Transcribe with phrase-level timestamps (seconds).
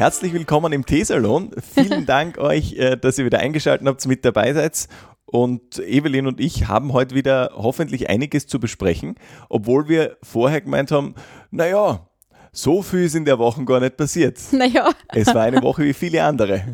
[0.00, 1.50] Herzlich willkommen im Teesalon.
[1.74, 4.88] Vielen Dank euch, äh, dass ihr wieder eingeschaltet habt, mit dabei seid.
[5.26, 9.16] Und Evelyn und ich haben heute wieder hoffentlich einiges zu besprechen,
[9.50, 11.16] obwohl wir vorher gemeint haben,
[11.50, 12.08] naja,
[12.50, 14.38] so viel ist in der Woche gar nicht passiert.
[14.52, 14.88] Naja.
[15.08, 16.64] Es war eine Woche wie viele andere.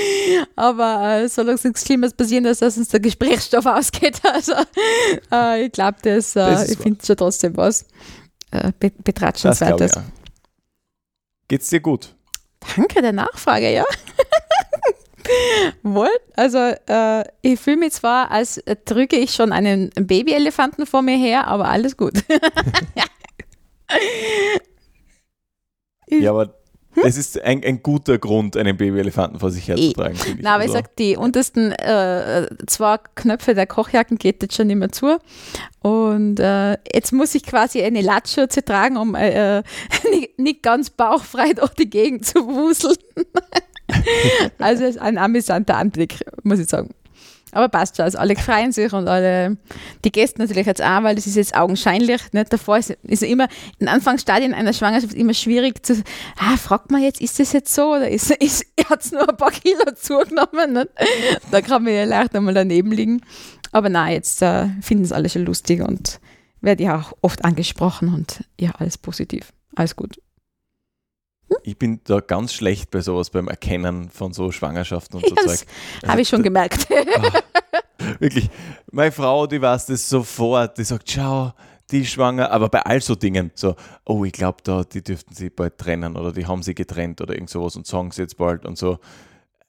[0.56, 4.54] Aber äh, solange nichts Schlimmes passieren dass uns der Gesprächsstoff ausgeht, also
[5.30, 7.86] äh, ich glaube, das, äh, das ich finde schon trotzdem was
[8.50, 8.72] äh,
[9.04, 9.92] Betratschenswertes.
[11.46, 12.16] Geht's dir gut?
[12.76, 13.84] Danke der Nachfrage, ja.
[15.82, 21.16] Wohl, also äh, ich fühle mich zwar, als drücke ich schon einen Babyelefanten vor mir
[21.16, 22.24] her, aber alles gut.
[26.08, 26.61] ja, aber
[26.94, 27.04] hm?
[27.06, 30.14] Es ist ein, ein guter Grund, einen Babyelefanten vor sich herzutragen.
[30.14, 30.34] Eh.
[30.42, 34.76] Nein, aber ich sage, die untersten äh, zwei Knöpfe der Kochjacken geht jetzt schon nicht
[34.76, 35.18] mehr zu.
[35.80, 39.62] Und äh, jetzt muss ich quasi eine Latzschürze tragen, um äh, äh
[40.10, 42.96] nicht, nicht, ganz bauchfrei durch die Gegend zu wuseln.
[44.58, 46.90] also es ist ein amüsanter Anblick, muss ich sagen.
[47.52, 48.04] Aber passt schon.
[48.04, 49.58] Also alle freuen sich und alle,
[50.04, 52.20] die Gäste natürlich jetzt auch, weil das ist jetzt augenscheinlich.
[52.32, 52.52] Nicht?
[52.52, 53.46] Davor ist, ist immer
[53.78, 56.02] in Anfangsstadien einer Schwangerschaft immer schwierig zu,
[56.38, 59.36] ah, fragt man jetzt, ist das jetzt so oder ist, ist, hat es nur ein
[59.36, 60.72] paar Kilo zugenommen?
[60.72, 60.88] Nicht?
[61.50, 63.20] Da kann man ja leicht einmal daneben liegen.
[63.70, 66.20] Aber nein, jetzt äh, finden es alle schon lustig und
[66.62, 69.52] werde ja auch oft angesprochen und ja, alles positiv.
[69.74, 70.18] Alles gut.
[71.62, 75.36] Ich bin da ganz schlecht bei sowas, beim Erkennen von so Schwangerschaften und yes, so
[75.46, 75.66] Zeug.
[76.00, 76.88] Also, Habe ich schon gemerkt.
[76.90, 78.50] Oh, wirklich,
[78.90, 81.52] meine Frau, die weiß das sofort, die sagt, schau,
[81.90, 83.76] die ist schwanger, aber bei all so Dingen, so,
[84.06, 87.34] oh, ich glaube da, die dürften sie bald trennen oder die haben sie getrennt oder
[87.34, 88.98] irgend sowas und sagen sie jetzt bald und so.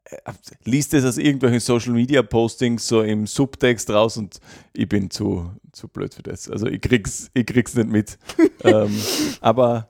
[0.05, 0.31] Äh,
[0.63, 4.39] liest das aus irgendwelchen Social Media Postings so im Subtext raus und
[4.73, 6.49] ich bin zu, zu blöd für das.
[6.49, 8.17] Also ich krieg's, ich krieg's nicht mit.
[8.63, 8.95] ähm,
[9.41, 9.89] aber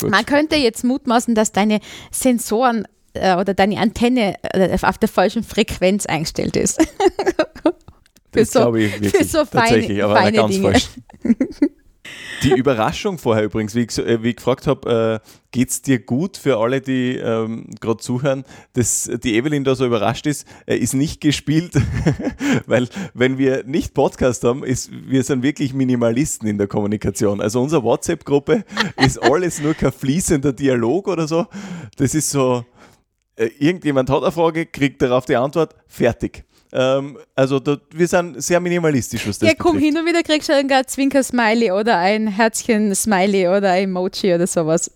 [0.00, 0.10] Gut.
[0.10, 1.80] Man könnte jetzt mutmaßen, dass deine
[2.10, 6.80] Sensoren äh, oder deine Antenne äh, auf der falschen Frequenz eingestellt ist.
[7.62, 9.12] für das so, glaube ich wirklich.
[9.12, 10.70] Für so feine, tatsächlich, aber feine ganz Dinge.
[10.70, 10.88] falsch.
[12.46, 15.98] Die Überraschung vorher übrigens, wie ich, äh, wie ich gefragt habe, äh, geht es dir
[15.98, 20.76] gut für alle, die ähm, gerade zuhören, dass die Evelyn da so überrascht ist, äh,
[20.76, 21.72] ist nicht gespielt,
[22.66, 27.40] weil wenn wir nicht Podcast haben, ist, wir sind wirklich Minimalisten in der Kommunikation.
[27.40, 28.64] Also unsere WhatsApp-Gruppe
[29.04, 31.46] ist alles nur kein fließender Dialog oder so.
[31.96, 32.64] Das ist so,
[33.34, 36.44] äh, irgendjemand hat eine Frage, kriegt darauf die Antwort, fertig.
[36.78, 40.50] Ähm, also da, wir sind sehr minimalistisch, was das Ja, komm hin und wieder kriegst
[40.50, 44.90] du ein Zwinker-Smiley oder ein Herzchen-Smiley oder ein Emoji oder sowas.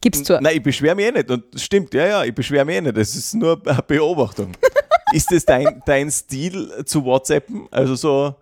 [0.00, 0.40] Gib's zu.
[0.40, 1.30] Nein, ich beschwere mich eh nicht.
[1.30, 2.96] Und stimmt, ja, ja, ich beschwere mich eh nicht.
[2.96, 4.52] Das ist nur eine Beobachtung.
[5.12, 7.68] ist das dein, dein Stil zu WhatsAppen?
[7.70, 8.34] Also so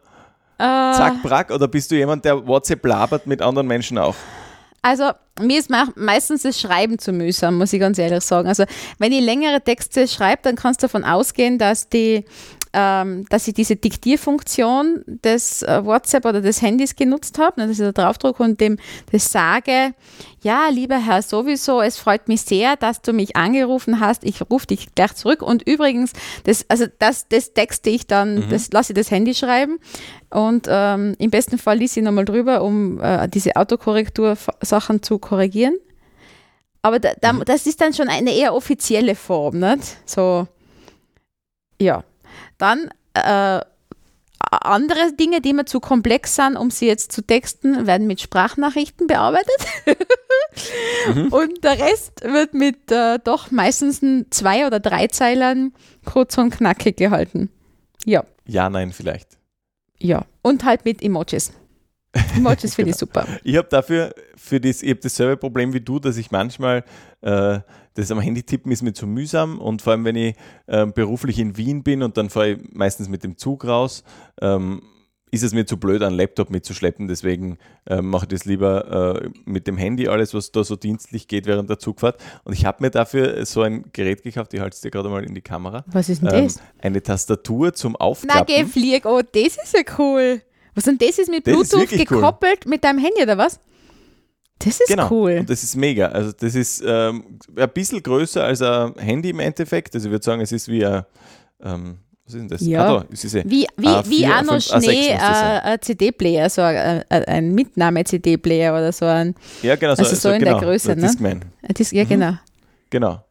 [0.59, 1.51] äh, zack, brack?
[1.51, 4.15] Oder bist du jemand, der WhatsApp labert mit anderen Menschen auch?
[4.83, 8.49] Also mir ist meistens das Schreiben zu mühsam, muss ich ganz ehrlich sagen.
[8.49, 8.65] Also
[8.99, 12.25] wenn ich längere Texte schreibe, dann kannst du davon ausgehen, dass die
[12.73, 17.79] ähm, dass ich diese Diktierfunktion des äh, WhatsApp oder des Handys genutzt habe, ne, dass
[17.79, 18.79] ich da draufdrücke und dem
[19.11, 19.95] das sage,
[20.43, 24.67] ja, lieber Herr sowieso, es freut mich sehr, dass du mich angerufen hast, ich rufe
[24.67, 26.13] dich gleich zurück und übrigens,
[26.45, 28.51] das, also das, das texte ich dann, mhm.
[28.51, 29.79] das lasse ich das Handy schreiben
[30.31, 35.77] und ähm, im besten Fall lies ich nochmal drüber, um äh, diese Autokorrektur-Sachen zu korrigieren.
[36.81, 37.45] Aber da, da, mhm.
[37.45, 39.99] das ist dann schon eine eher offizielle Form, nicht?
[40.05, 40.49] So,
[41.81, 42.03] ja.
[42.63, 43.61] Dann äh,
[44.39, 49.09] andere Dinge, die mir zu komplex sind, um sie jetzt zu texten, werden mit Sprachnachrichten
[49.09, 49.67] bearbeitet.
[51.13, 51.27] mhm.
[51.33, 54.01] Und der Rest wird mit äh, doch meistens
[54.31, 55.73] zwei oder drei Zeilern
[56.05, 57.51] kurz und knackig gehalten.
[58.05, 58.23] Ja.
[58.47, 59.39] Ja, nein, vielleicht.
[59.99, 60.25] Ja.
[60.43, 61.53] Und halt mit Emojis.
[62.37, 62.95] Emojis finde genau.
[62.95, 63.27] ich super.
[63.43, 66.85] Ich habe dafür, für das, ich habe dasselbe Problem wie du, dass ich manchmal
[67.23, 67.59] äh,
[67.95, 70.35] das am Handy tippen ist mir zu mühsam und vor allem, wenn ich
[70.67, 74.05] äh, beruflich in Wien bin und dann fahre ich meistens mit dem Zug raus,
[74.41, 74.83] ähm,
[75.33, 77.09] ist es mir zu blöd, einen Laptop mitzuschleppen.
[77.09, 77.57] Deswegen
[77.87, 81.47] äh, mache ich das lieber äh, mit dem Handy, alles, was da so dienstlich geht
[81.47, 82.21] während der Zugfahrt.
[82.45, 85.25] Und ich habe mir dafür so ein Gerät gekauft, ich halte es dir gerade mal
[85.25, 85.85] in die Kamera.
[85.87, 86.61] Was ist denn ähm, das?
[86.79, 88.45] Eine Tastatur zum Aufklappen.
[88.47, 90.43] Na, geh, flieg, oh, das ist ja cool.
[90.75, 92.71] Was und das ist mit das Bluetooth ist gekoppelt cool.
[92.71, 93.59] mit deinem Handy oder was?
[94.65, 95.11] Das ist genau.
[95.11, 95.39] cool.
[95.41, 96.07] Und das ist mega.
[96.07, 99.95] Also das ist ähm, ein bisschen größer als ein Handy im Endeffekt.
[99.95, 101.05] Also ich würde sagen, es ist wie ein,
[101.63, 102.61] ähm, was ist denn das?
[102.61, 102.99] Ja.
[102.99, 107.55] Ah, da, wie wie, A4, wie auch noch Schnee äh, ein CD-Player, so ein, ein
[107.55, 109.35] Mitnahme-CD-Player oder so ein.
[109.63, 109.95] Ja, genau.
[109.95, 111.03] So, also so, so in genau, der Größe, ne?
[111.03, 111.45] Discman.
[111.77, 112.09] Dis ja, mhm.
[112.09, 112.33] genau.
[112.91, 113.25] Genau.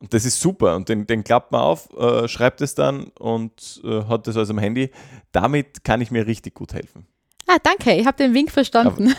[0.00, 0.76] Und das ist super.
[0.76, 4.48] Und den, den klappt man auf, äh, schreibt es dann und äh, hat das aus
[4.48, 4.90] dem Handy.
[5.32, 7.06] Damit kann ich mir richtig gut helfen.
[7.46, 7.92] Ah, danke.
[7.94, 9.14] Ich habe den Wink verstanden.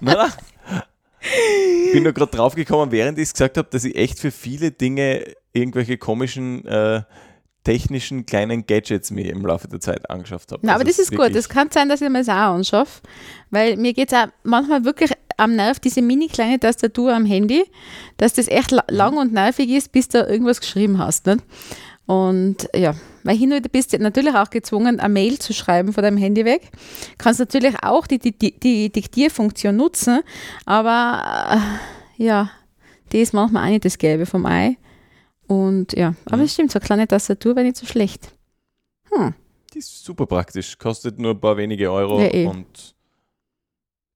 [0.00, 0.28] Na.
[1.20, 4.30] Ich bin nur gerade drauf gekommen, während ich es gesagt habe, dass ich echt für
[4.30, 7.02] viele Dinge irgendwelche komischen äh,
[7.64, 10.60] technischen kleinen Gadgets mir im Laufe der Zeit angeschafft habe.
[10.64, 11.34] Na, aber also das ist gut.
[11.34, 13.02] Es kann sein, dass ich mir das auch anschaffe,
[13.50, 17.64] weil mir geht es auch manchmal wirklich am Nerv, diese mini kleine Tastatur am Handy,
[18.16, 21.26] dass das echt lang und nervig ist, bis du irgendwas geschrieben hast.
[21.26, 21.44] Nicht?
[22.06, 25.92] Und ja, weil hin und wieder bist du natürlich auch gezwungen, eine Mail zu schreiben
[25.92, 26.70] von deinem Handy weg.
[27.18, 30.20] Kannst natürlich auch die, die, die Diktierfunktion nutzen,
[30.66, 31.60] aber
[32.18, 32.50] äh, ja,
[33.12, 34.76] die ist manchmal auch nicht das Gelbe vom Ei.
[35.46, 36.42] Und ja, aber mhm.
[36.44, 38.32] es stimmt, so eine kleine Tastatur wäre nicht so schlecht.
[39.10, 39.34] Hm.
[39.72, 42.46] Die ist super praktisch, kostet nur ein paar wenige Euro ja, eh.
[42.46, 42.94] und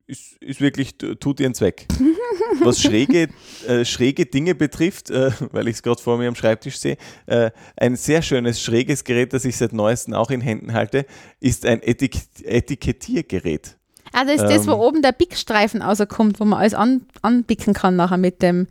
[0.07, 1.87] ist, ist wirklich, tut ihren Zweck.
[2.61, 3.29] Was schräge,
[3.67, 6.97] äh, schräge Dinge betrifft, äh, weil ich es gerade vor mir am Schreibtisch sehe,
[7.27, 11.07] äh, ein sehr schönes, schräges Gerät, das ich seit neuestem auch in Händen halte,
[11.41, 13.77] ist ein Etik Etikettiergerät.
[14.13, 17.75] Also ist ähm, das, wo ähm, oben der Pickstreifen rauskommt, wo man alles an, anpicken
[17.75, 18.69] kann nachher mit dem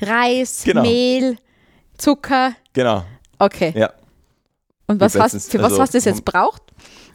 [0.00, 0.82] Reis, genau.
[0.82, 1.36] Mehl,
[1.96, 2.54] Zucker.
[2.72, 3.04] Genau.
[3.38, 3.72] Okay.
[3.76, 3.92] Ja.
[4.86, 6.62] Und was hast, für was also, hast du das jetzt braucht?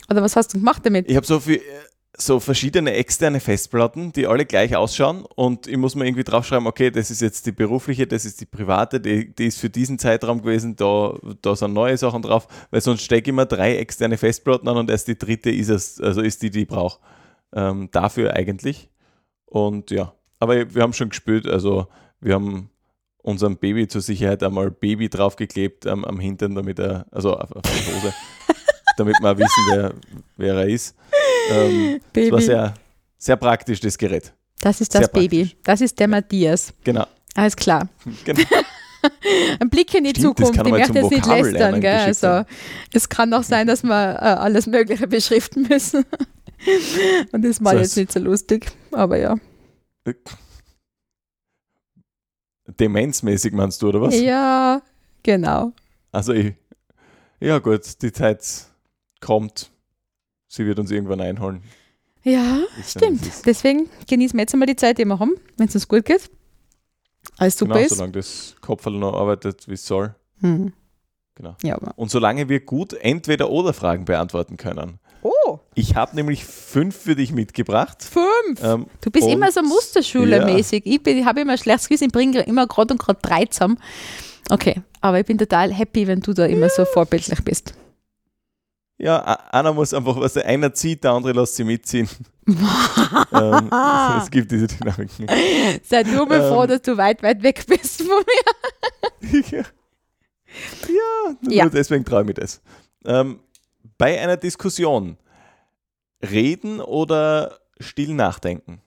[0.09, 1.09] Oder was hast du gemacht damit?
[1.09, 1.61] Ich habe so viel
[2.19, 6.89] so verschiedene externe Festplatten, die alle gleich ausschauen und ich muss mir irgendwie draufschreiben, okay,
[6.89, 10.41] das ist jetzt die berufliche, das ist die private, die, die ist für diesen Zeitraum
[10.41, 14.67] gewesen, da, da sind neue Sachen drauf, weil sonst stecke ich immer drei externe Festplatten
[14.67, 16.99] an und erst die dritte ist es, also ist die, die ich brauche.
[17.53, 18.89] Ähm, dafür eigentlich.
[19.45, 21.87] Und ja, aber wir haben schon gespürt, also
[22.19, 22.71] wir haben
[23.21, 27.61] unserem Baby zur Sicherheit einmal Baby draufgeklebt ähm, am Hintern, damit er, also auf, auf
[27.61, 28.13] die Hose,
[28.97, 29.93] damit wir wissen, wer,
[30.37, 30.95] wer er ist.
[31.49, 32.29] Ähm, Baby.
[32.29, 32.73] Das war sehr,
[33.17, 34.33] sehr praktisch, das Gerät.
[34.59, 35.45] Das ist das sehr Baby.
[35.45, 35.59] Praktisch.
[35.63, 36.73] Das ist der Matthias.
[36.83, 37.05] Genau.
[37.35, 37.87] Alles klar.
[38.25, 38.43] Genau.
[39.59, 41.81] Ein Blick in die Stimmt, Zukunft, ich möchte jetzt nicht lästern.
[41.81, 41.95] Gell?
[41.97, 42.43] Also,
[42.93, 46.03] es kann auch sein, dass wir äh, alles Mögliche beschriften müssen.
[47.31, 49.35] Und das war so jetzt nicht so lustig, aber ja.
[52.79, 54.19] Demenzmäßig meinst du, oder was?
[54.19, 54.81] Ja,
[55.23, 55.73] genau.
[56.11, 56.55] Also ich,
[57.39, 58.43] ja gut, die Zeit
[59.21, 59.71] kommt
[60.47, 61.61] sie wird uns irgendwann einholen.
[62.23, 63.21] Ja, stimmt.
[63.45, 66.29] Deswegen genießen wir jetzt einmal die Zeit, die wir haben, wenn es uns gut geht.
[67.37, 67.95] Alles super genau, ist.
[67.95, 70.15] solange das Kopf noch arbeitet, wie es soll.
[70.39, 70.73] Mhm.
[71.35, 71.55] Genau.
[71.63, 74.99] Ja, Und solange wir gut entweder oder Fragen beantworten können.
[75.21, 75.59] Oh.
[75.75, 78.03] Ich habe nämlich fünf für dich mitgebracht.
[78.03, 78.63] Fünf?
[78.63, 80.83] Ähm, du bist immer so Musterschule-mäßig.
[80.85, 80.93] Ja.
[80.93, 83.77] Ich, ich habe immer schlechtes Gewissen, ich bringe immer gerade und gerade drei zusammen.
[84.49, 87.73] Okay, aber ich bin total happy, wenn du da immer so vorbildlich bist.
[88.99, 89.21] Ja,
[89.51, 92.09] einer muss einfach, was der einer zieht, der andere lässt sie mitziehen.
[92.47, 93.69] ähm,
[94.21, 95.27] es gibt diese Dynamiken.
[95.83, 99.41] Sei nur mir ähm, froh, dass du weit, weit weg bist von mir.
[99.51, 99.63] ja,
[100.87, 101.69] ja, ja.
[101.69, 102.61] deswegen traue ich mir das.
[103.05, 103.39] Ähm,
[103.99, 105.17] bei einer Diskussion
[106.23, 108.81] reden oder still nachdenken?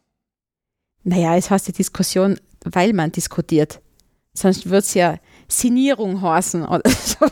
[1.02, 3.80] Naja, es heißt die Diskussion, weil man diskutiert.
[4.34, 7.26] Sonst wird es ja Sinierung heißen oder so.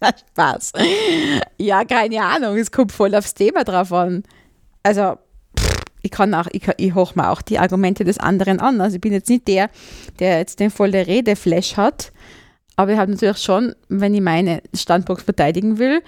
[0.30, 0.72] Spaß.
[1.58, 4.22] Ja, keine Ahnung, es kommt voll aufs Thema drauf an.
[4.82, 5.18] Also,
[6.02, 8.80] ich kann auch, ich, ich hoch mir auch die Argumente des anderen an.
[8.80, 9.70] Also ich bin jetzt nicht der,
[10.20, 12.12] der jetzt den volle Redeflash hat,
[12.76, 16.02] aber ich habe natürlich schon, wenn ich meine Standpunkt verteidigen will,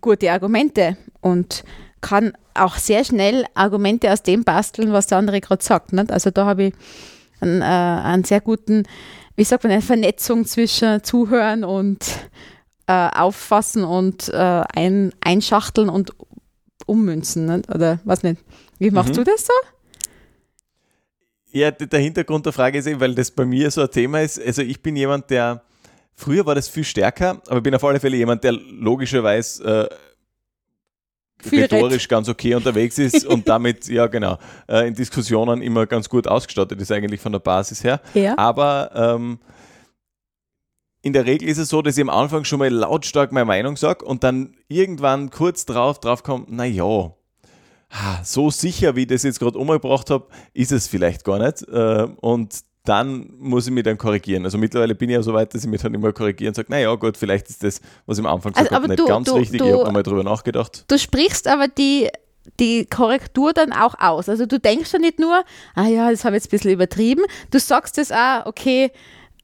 [0.00, 1.64] gute Argumente und
[2.00, 5.92] kann auch sehr schnell Argumente aus dem basteln, was der andere gerade sagt.
[5.92, 6.10] Nicht?
[6.10, 6.74] Also da habe ich
[7.40, 8.84] einen, äh, einen sehr guten,
[9.36, 11.98] wie sagt man, eine Vernetzung zwischen Zuhören und
[12.86, 14.36] äh, auffassen und äh,
[14.74, 16.12] ein, einschachteln und
[16.86, 17.46] ummünzen.
[17.46, 17.62] Ne?
[17.72, 18.42] Oder was nicht?
[18.78, 19.16] Wie machst mhm.
[19.16, 19.52] du das so?
[21.52, 24.44] Ja, der Hintergrund der Frage ist eben, weil das bei mir so ein Thema ist.
[24.44, 25.62] Also ich bin jemand, der
[26.16, 29.88] früher war das viel stärker, aber ich bin auf alle Fälle jemand, der logischerweise
[31.44, 34.38] äh, rhetorisch ganz okay unterwegs ist und damit, ja genau,
[34.68, 38.00] äh, in Diskussionen immer ganz gut ausgestattet ist eigentlich von der Basis her.
[38.14, 38.36] Ja.
[38.36, 39.38] Aber ähm,
[41.04, 43.76] in der Regel ist es so, dass ich am Anfang schon mal lautstark meine Meinung
[43.76, 47.12] sage und dann irgendwann kurz drauf drauf kommt, naja,
[48.22, 51.62] so sicher, wie ich das jetzt gerade umgebracht habe, ist es vielleicht gar nicht.
[51.68, 54.46] Äh, und dann muss ich mich dann korrigieren.
[54.46, 56.70] Also mittlerweile bin ich ja so weit, dass ich mich dann immer korrigiere und sage,
[56.70, 59.28] naja gut, vielleicht ist das, was ich am Anfang gesagt also, habe, nicht du, ganz
[59.28, 59.58] du, richtig.
[59.58, 60.86] Du, ich habe nochmal drüber nachgedacht.
[60.88, 62.08] Du sprichst aber die,
[62.58, 64.30] die Korrektur dann auch aus.
[64.30, 65.44] Also du denkst ja nicht nur,
[65.74, 67.24] ah ja, das habe ich jetzt ein bisschen übertrieben.
[67.50, 68.90] Du sagst es auch, okay,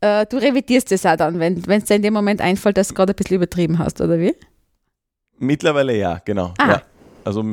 [0.00, 2.94] äh, du revidierst es auch dann, wenn es dir in dem Moment einfällt, dass du
[2.94, 4.34] gerade ein bisschen übertrieben hast, oder wie?
[5.38, 6.54] Mittlerweile ja, genau.
[6.58, 6.68] Ah.
[6.68, 6.82] Ja.
[7.24, 7.44] Also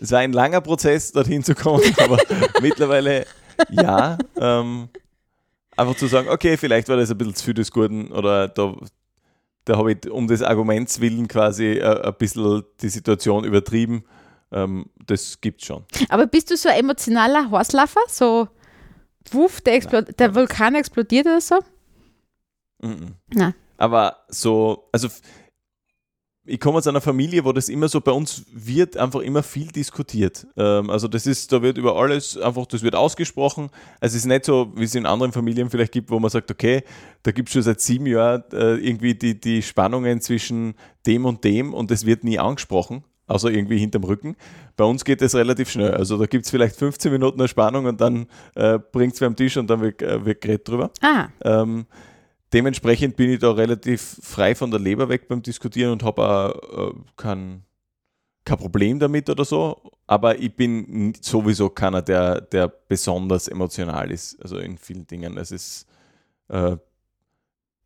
[0.00, 2.18] es war ein langer Prozess, dorthin zu kommen, aber
[2.60, 3.26] mittlerweile
[3.70, 4.18] ja.
[4.36, 4.88] Ähm,
[5.76, 8.74] einfach zu sagen, okay, vielleicht war das ein bisschen zu viel des Guten oder da,
[9.64, 14.04] da habe ich um des Arguments willen quasi äh, ein bisschen die Situation übertrieben.
[14.52, 15.84] Ähm, das es schon.
[16.08, 18.00] Aber bist du so ein emotionaler Horslaffer?
[18.08, 18.48] So,
[19.32, 21.60] wuff, der, der Vulkan explodiert oder so?
[22.82, 23.14] Mhm.
[23.32, 23.54] Nein.
[23.76, 25.08] Aber so, also
[26.46, 29.68] ich komme aus einer Familie, wo das immer so bei uns wird einfach immer viel
[29.68, 30.46] diskutiert.
[30.56, 33.70] Ähm, also das ist, da wird über alles einfach, das wird ausgesprochen.
[34.00, 36.50] Also es ist nicht so, wie es in anderen Familien vielleicht gibt, wo man sagt,
[36.50, 36.82] okay,
[37.22, 40.74] da gibt es schon seit sieben Jahren äh, irgendwie die, die Spannungen zwischen
[41.06, 44.36] dem und dem und es wird nie angesprochen, außer irgendwie hinterm Rücken.
[44.76, 45.92] Bei uns geht das relativ schnell.
[45.92, 49.28] Also da gibt es vielleicht 15 Minuten eine Spannung und dann äh, bringt es mir
[49.28, 50.90] am Tisch und dann wird, äh, wird geredet drüber.
[51.00, 51.28] Ah.
[51.42, 51.86] Ähm,
[52.52, 56.90] dementsprechend bin ich da relativ frei von der Leber weg beim Diskutieren und habe auch
[56.90, 57.64] äh, kein,
[58.44, 59.90] kein Problem damit oder so.
[60.06, 64.40] Aber ich bin sowieso keiner, der, der besonders emotional ist.
[64.42, 65.38] Also in vielen Dingen.
[65.38, 65.86] Es ist,
[66.48, 66.76] äh,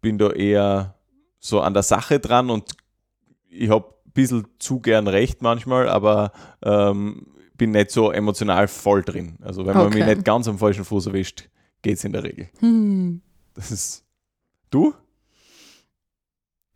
[0.01, 0.97] bin da eher
[1.39, 2.73] so an der Sache dran und
[3.49, 6.33] ich habe bisschen zu gern recht manchmal, aber
[6.63, 9.37] ähm, bin nicht so emotional voll drin.
[9.43, 9.99] Also wenn man okay.
[9.99, 11.49] mich nicht ganz am falschen Fuß erwischt,
[11.83, 12.49] geht es in der Regel.
[12.59, 13.21] Hm.
[13.55, 14.05] Das ist
[14.71, 14.93] Du?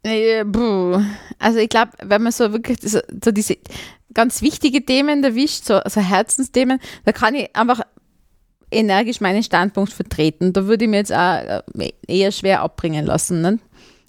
[0.05, 0.45] Äh,
[1.39, 3.57] also ich glaube, wenn man so wirklich so, so, diese
[4.15, 7.81] ganz wichtige Themen erwischt, so, so Herzensthemen, da kann ich einfach
[8.71, 10.53] energisch meinen Standpunkt vertreten.
[10.53, 13.43] Da würde ich mir jetzt auch äh, eher schwer abbringen lassen.
[13.43, 13.59] Ne?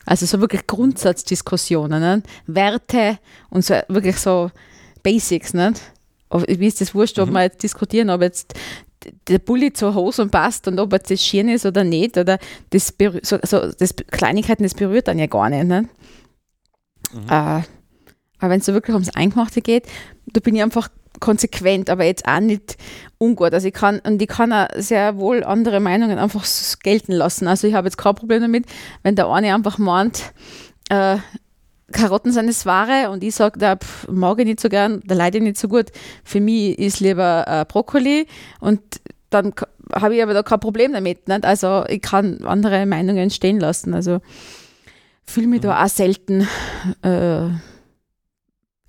[0.06, 2.24] Also so wirklich Grundsatzdiskussionen, ne?
[2.46, 3.20] Werte
[3.50, 4.52] und so wirklich so
[5.02, 5.54] Basics.
[5.54, 5.74] Ne?
[6.48, 7.34] Wie ist das wurscht, ob mhm.
[7.34, 8.54] wir jetzt diskutieren, ob jetzt
[9.28, 12.94] der Bulli zur Hose passt und ob er das schön ist oder nicht, oder das,
[13.22, 15.66] so, so, das Kleinigkeiten, das berührt dann ja gar nicht.
[15.66, 15.90] Ne?
[17.14, 17.26] Mhm.
[17.28, 17.62] Äh,
[18.40, 19.88] aber wenn es so wirklich ums Eingemachte geht,
[20.26, 20.90] da bin ich einfach
[21.24, 22.76] konsequent, aber jetzt auch nicht
[23.18, 23.54] ungut.
[23.54, 26.46] Also ich kann, und ich kann auch sehr wohl andere Meinungen einfach
[26.84, 27.48] gelten lassen.
[27.48, 28.66] Also ich habe jetzt kein Problem damit,
[29.04, 30.34] wenn der eine einfach meint,
[30.90, 31.18] äh,
[31.94, 33.78] Karotten sind das Wahre und ich sage, da
[34.10, 35.92] mag ich nicht so gern, da leide ich nicht so gut.
[36.26, 38.28] Für mich ist lieber äh, Brokkoli
[38.60, 38.82] und
[39.30, 39.54] dann
[39.94, 41.30] habe ich aber da kein Problem damit.
[41.30, 41.46] Nicht?
[41.46, 43.94] Also ich kann andere Meinungen stehen lassen.
[43.94, 44.20] Also
[45.24, 45.68] fühle mich mhm.
[45.68, 46.50] da auch selten
[47.02, 47.48] äh,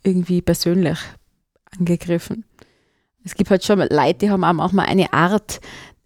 [0.03, 0.99] irgendwie persönlich
[1.79, 2.45] angegriffen.
[3.25, 5.61] Es gibt halt schon Leute, die haben auch manchmal eine Art,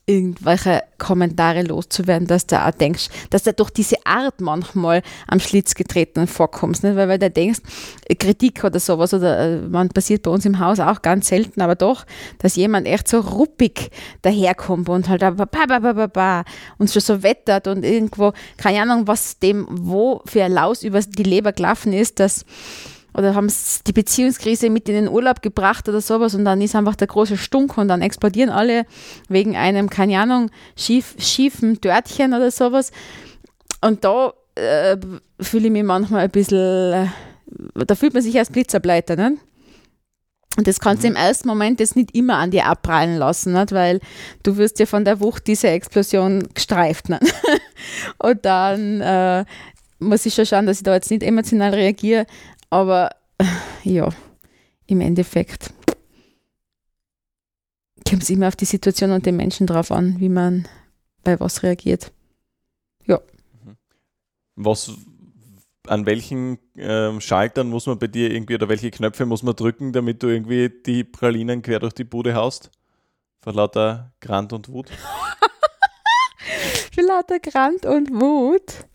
[0.09, 5.75] irgendwelche Kommentare loszuwerden, dass du auch denkst, dass du durch diese Art manchmal am Schlitz
[5.75, 6.83] getreten vorkommst.
[6.83, 6.97] Nicht?
[6.97, 7.61] Weil, weil du denkst,
[8.19, 11.75] Kritik oder sowas, oder äh, man passiert bei uns im Haus auch ganz selten, aber
[11.75, 12.07] doch,
[12.39, 13.91] dass jemand echt so ruppig
[14.23, 16.45] daherkommt und halt ba, ba, ba, ba,
[16.79, 21.01] und schon so wettert und irgendwo, keine Ahnung, was dem wo für ein Laus über
[21.01, 22.47] die Leber gelaufen ist, dass
[23.19, 23.53] oder haben
[23.87, 27.37] die Beziehungskrise mit in den Urlaub gebracht oder sowas und dann ist einfach der große
[27.37, 28.87] Stunk und dann explodieren alle
[29.29, 32.93] wegen einem, keine Ahnung, schief, schiefen Dörtchen oder sowas.
[33.81, 34.97] Und da äh,
[35.41, 39.37] fühle ich mich manchmal ein bisschen, äh, da fühlt man sich als Blitzerbleiter, ne?
[40.57, 41.17] Und das kannst du mhm.
[41.17, 43.73] im ersten Moment jetzt nicht immer an dir abprallen lassen, nicht?
[43.73, 44.01] weil
[44.43, 47.09] du wirst ja von der Wucht dieser Explosion gestreift.
[47.09, 47.23] Nicht?
[48.19, 49.45] Und dann äh,
[50.01, 52.27] muss ich schon schauen, dass ich da jetzt nicht emotional reagiere,
[52.71, 53.11] aber
[53.85, 54.09] ja,
[54.87, 55.73] im Endeffekt
[58.09, 60.67] kommt es immer auf die Situation und den Menschen drauf an, wie man
[61.25, 62.13] bei was reagiert.
[63.05, 63.21] Ja.
[63.65, 63.77] Mhm.
[64.57, 64.93] Was,
[65.87, 69.93] an welchen ähm, Schaltern muss man bei dir irgendwie oder welche Knöpfe muss man drücken,
[69.93, 72.71] damit du irgendwie die Pralinen quer durch die Bude haust?
[73.41, 74.91] Vor lauter Grant und Wut?
[76.93, 78.87] Für lauter Grant und Wut?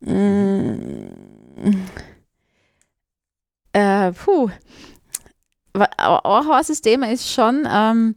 [0.00, 1.04] Mm
[3.74, 4.48] äh, puh,
[5.74, 8.14] ein heißes Thema ist schon, ähm,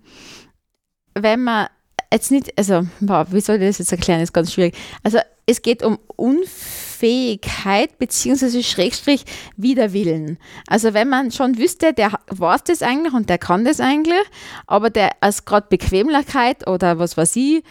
[1.16, 1.68] wenn man
[2.14, 4.76] jetzt nicht, also, boah, wie soll ich das jetzt erklären, ist ganz schwierig.
[5.04, 10.38] Also, es geht um Unfähigkeit beziehungsweise Schrägstrich Widerwillen.
[10.68, 14.24] Also, wenn man schon wüsste, der weiß das eigentlich und der kann das eigentlich,
[14.68, 17.64] aber der als gerade Bequemlichkeit oder was weiß ich,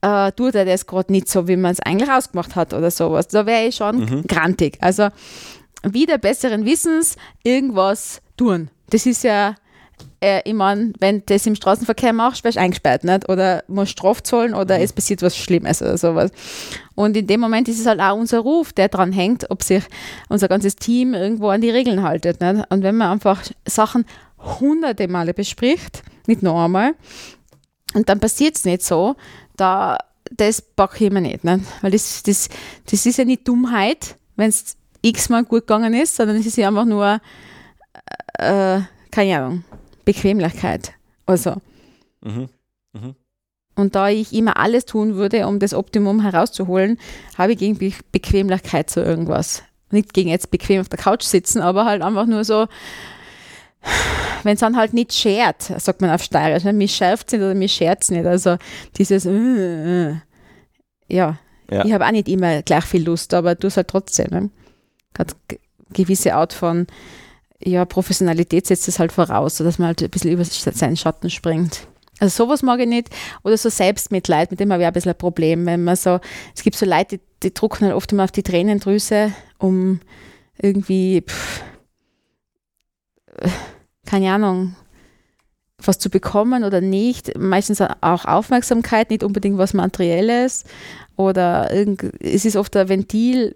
[0.00, 3.28] äh, tut er das gerade nicht so, wie man es eigentlich ausgemacht hat oder sowas.
[3.28, 4.22] Da wäre ich schon mhm.
[4.26, 4.78] grantig.
[4.80, 5.08] Also
[5.82, 8.70] wieder besseren Wissens irgendwas tun.
[8.90, 9.54] Das ist ja,
[10.20, 13.28] äh, ich meine, wenn du das im Straßenverkehr machst, wirst du eingesperrt, nicht?
[13.28, 14.84] Oder musst Straf zahlen oder mhm.
[14.84, 16.30] es passiert was Schlimmes oder sowas.
[16.94, 19.84] Und in dem Moment ist es halt auch unser Ruf, der dran hängt, ob sich
[20.28, 22.40] unser ganzes Team irgendwo an die Regeln haltet.
[22.40, 22.64] Nicht?
[22.70, 24.04] Und wenn man einfach Sachen
[24.38, 26.94] hunderte Male bespricht, nicht nur einmal,
[27.94, 29.16] und dann passiert es nicht so,
[29.56, 29.98] da
[30.30, 31.44] das packe ich mir nicht.
[31.44, 31.64] nicht?
[31.80, 32.48] Weil das, das,
[32.90, 36.68] das ist ja nicht Dummheit, wenn es x-mal gut gegangen ist, sondern es ist ja
[36.68, 37.20] einfach nur,
[38.38, 39.64] äh, keine Ahnung,
[40.04, 40.92] Bequemlichkeit.
[41.26, 41.56] Also.
[42.22, 42.48] Mhm.
[42.92, 43.14] Mhm.
[43.74, 46.98] Und da ich immer alles tun würde, um das Optimum herauszuholen,
[47.36, 49.62] habe ich gegen Be Bequemlichkeit so irgendwas.
[49.90, 52.66] Nicht gegen jetzt bequem auf der Couch sitzen, aber halt einfach nur so,
[54.42, 56.72] wenn es dann halt nicht schert, sagt man auf Steirisch, ne?
[56.72, 58.26] mich schärft es nicht oder mich schert es nicht.
[58.26, 58.56] Also
[58.96, 60.16] dieses, äh, äh.
[61.08, 61.38] Ja.
[61.70, 61.84] ja.
[61.84, 64.26] ich habe auch nicht immer gleich viel Lust, aber du es halt trotzdem.
[64.30, 64.50] Ne?
[65.18, 65.36] Hat
[65.92, 66.86] gewisse Art von
[67.60, 71.88] ja, Professionalität setzt es halt voraus, dass man halt ein bisschen über seinen Schatten springt.
[72.20, 73.10] Also sowas mag ich nicht.
[73.44, 75.66] Oder so Selbstmitleid, mit dem habe ich auch ein bisschen ein Problem.
[75.66, 76.20] Wenn man so,
[76.54, 80.00] es gibt so Leute, die, die drucken halt oft immer auf die Tränendrüse, um
[80.60, 81.62] irgendwie, pff,
[84.06, 84.74] keine Ahnung,
[85.84, 87.38] was zu bekommen oder nicht.
[87.38, 90.64] Meistens auch Aufmerksamkeit, nicht unbedingt was Materielles.
[91.16, 93.54] Oder irgend, es ist oft ein Ventil,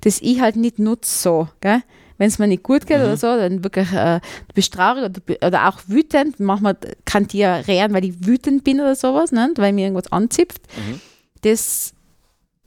[0.00, 1.48] das ich halt nicht nutze so.
[1.60, 3.04] Wenn es mir nicht gut geht mhm.
[3.04, 6.40] oder so, dann wirklich äh, du bist traurig oder, oder auch wütend.
[6.40, 9.58] Manchmal kann ich ja rehren, weil ich wütend bin oder sowas, nicht?
[9.58, 10.62] weil mir irgendwas anzipft.
[10.76, 11.00] Mhm.
[11.42, 11.94] Das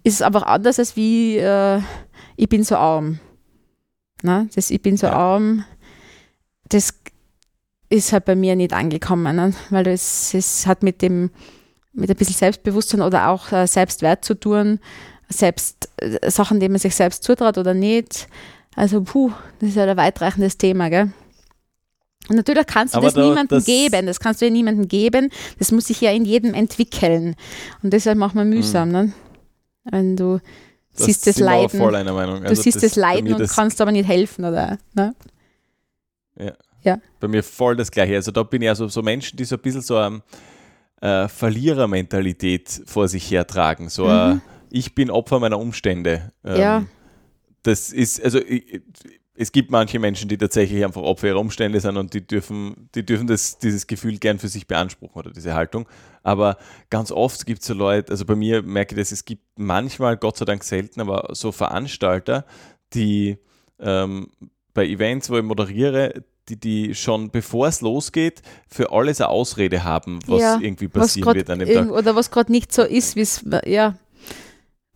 [0.04, 1.82] ist aber anders als wie äh,
[2.38, 3.20] ich bin so arm.
[4.24, 4.50] Ne?
[4.56, 5.14] Das ich bin so ja.
[5.14, 5.66] arm,
[6.70, 6.94] das
[7.90, 9.54] ist halt bei mir nicht angekommen, ne?
[9.70, 11.30] weil das, das hat mit dem,
[11.94, 14.80] mit ein bisschen Selbstbewusstsein oder auch äh, Selbstwert zu tun,
[15.32, 18.28] selbst äh, Sachen, die man sich selbst zutraut oder nicht.
[18.76, 21.12] Also, puh, das ist ja ein weitreichendes Thema, gell?
[22.30, 24.88] Und natürlich kannst du Aber das da, niemandem das geben, das kannst du ja niemandem
[24.88, 27.36] geben, das muss sich ja in jedem entwickeln.
[27.82, 28.94] Und deshalb macht man mühsam, mhm.
[28.94, 29.14] ne?
[29.84, 30.40] Wenn du
[30.94, 31.80] das siehst das Leiden.
[31.80, 32.44] Voll einer Meinung.
[32.44, 34.78] Also du siehst das, das Leiden und kannst aber nicht helfen, oder?
[34.94, 35.16] Ne?
[36.38, 36.54] Ja.
[36.84, 36.98] ja.
[37.20, 38.16] Bei mir voll das Gleiche.
[38.16, 40.22] Also da bin ich also so Menschen, die so ein bisschen so eine
[41.02, 43.90] äh, Verlierermentalität vor sich hertragen.
[43.90, 44.10] So mhm.
[44.10, 44.42] ein,
[44.72, 46.32] ich bin Opfer meiner Umstände.
[46.44, 46.86] Ähm, ja.
[47.64, 48.82] Das ist, also ich,
[49.36, 53.06] es gibt manche Menschen, die tatsächlich einfach Opfer ihrer Umstände sind und die dürfen, die
[53.06, 55.88] dürfen das, dieses Gefühl gern für sich beanspruchen oder diese Haltung.
[56.22, 56.58] Aber
[56.90, 60.18] ganz oft gibt es so Leute, also bei mir merke ich das, es gibt manchmal,
[60.18, 62.46] Gott sei Dank selten, aber so Veranstalter,
[62.94, 63.38] die
[63.80, 64.28] ähm,
[64.74, 69.84] bei Events, wo ich moderiere, die, die schon bevor es losgeht, für alles eine Ausrede
[69.84, 71.90] haben, was ja, irgendwie passieren wird an dem Tag.
[71.90, 73.96] Oder was gerade nicht so ist, wie es, ja.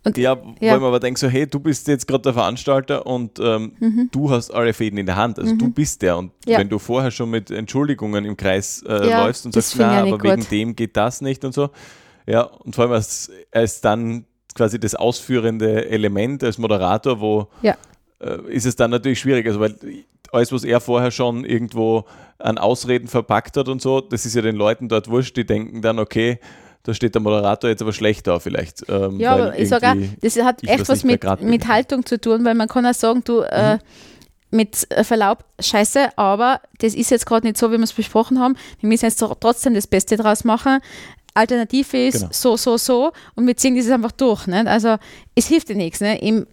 [0.06, 3.08] Und, ja, ja, weil man aber denkt so, hey, du bist jetzt gerade der Veranstalter
[3.08, 4.10] und ähm, mhm.
[4.12, 5.58] du hast alle Fäden in der Hand, also mhm.
[5.58, 6.18] du bist der.
[6.18, 6.60] Und ja.
[6.60, 10.22] wenn du vorher schon mit Entschuldigungen im Kreis äh, ja, läufst und sagst, na, aber
[10.22, 10.52] wegen gut.
[10.52, 11.72] dem geht das nicht und so,
[12.28, 17.76] ja, und vor allem als, als dann quasi das ausführende Element als Moderator, wo ja.
[18.20, 19.76] äh, ist es dann natürlich schwierig, also weil
[20.32, 22.06] alles, was er vorher schon irgendwo
[22.38, 25.82] an Ausreden verpackt hat und so, das ist ja den Leuten dort wurscht, die denken
[25.82, 26.40] dann, okay,
[26.86, 28.88] da steht der Moderator jetzt aber schlecht da vielleicht.
[28.88, 32.46] Ähm, ja, aber ich sage auch, das hat echt was mit, mit Haltung zu tun,
[32.46, 33.80] weil man kann auch sagen, du, äh, mhm.
[33.80, 33.80] äh,
[34.52, 38.56] mit Verlaub, scheiße, aber das ist jetzt gerade nicht so, wie wir es besprochen haben.
[38.80, 40.80] Wir müssen jetzt trotzdem das Beste draus machen.
[41.34, 42.30] Alternative ist genau.
[42.32, 44.46] so, so, so und wir ziehen das einfach durch.
[44.46, 44.68] Nicht?
[44.68, 44.98] Also
[45.34, 46.02] es hilft dir nichts.
[46.02, 46.22] Nicht?
[46.22, 46.46] Im,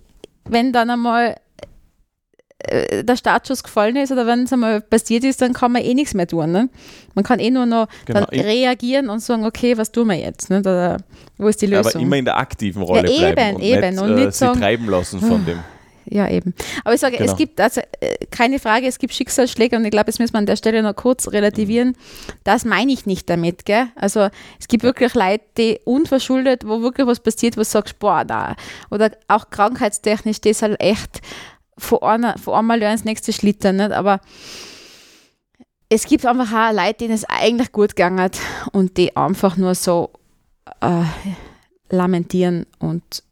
[0.47, 1.37] wenn dann einmal äh,
[3.03, 6.15] der Startschuss gefallen ist oder wenn es einmal passiert ist, dann kann man eh nichts
[6.15, 6.53] mehr tun.
[6.53, 6.69] Ne?
[7.15, 8.25] Man kann eh nur noch genau.
[8.31, 10.51] reagieren und sagen, okay, was tun wir jetzt?
[10.51, 10.61] Ne?
[10.61, 10.99] Oder,
[11.39, 11.93] wo ist die Lösung?
[11.93, 13.81] Aber immer in der aktiven Rolle ja, eben, bleiben und eben.
[13.81, 15.59] nicht, und nicht äh, sagen, treiben lassen von dem.
[16.05, 16.55] Ja, eben.
[16.85, 17.31] Aber ich sage, genau.
[17.31, 20.39] es gibt, also äh, keine Frage, es gibt Schicksalsschläge und ich glaube, das müssen wir
[20.39, 21.89] an der Stelle noch kurz relativieren.
[21.89, 21.95] Mhm.
[22.45, 23.87] Das meine ich nicht damit, gell?
[23.95, 28.25] Also es gibt wirklich Leute, die unverschuldet, wo wirklich was passiert, wo du sagst, boah,
[28.25, 28.57] da.
[28.91, 31.21] Oder auch krankheitstechnisch, das ist halt echt
[31.79, 33.93] von, einer, von einmal ins nächste schlittern, nicht?
[33.93, 34.21] aber
[35.89, 38.39] es gibt einfach auch Leute, denen es eigentlich gut gegangen hat
[38.73, 40.11] und die einfach nur so
[40.81, 41.05] äh,
[41.91, 43.23] lamentieren und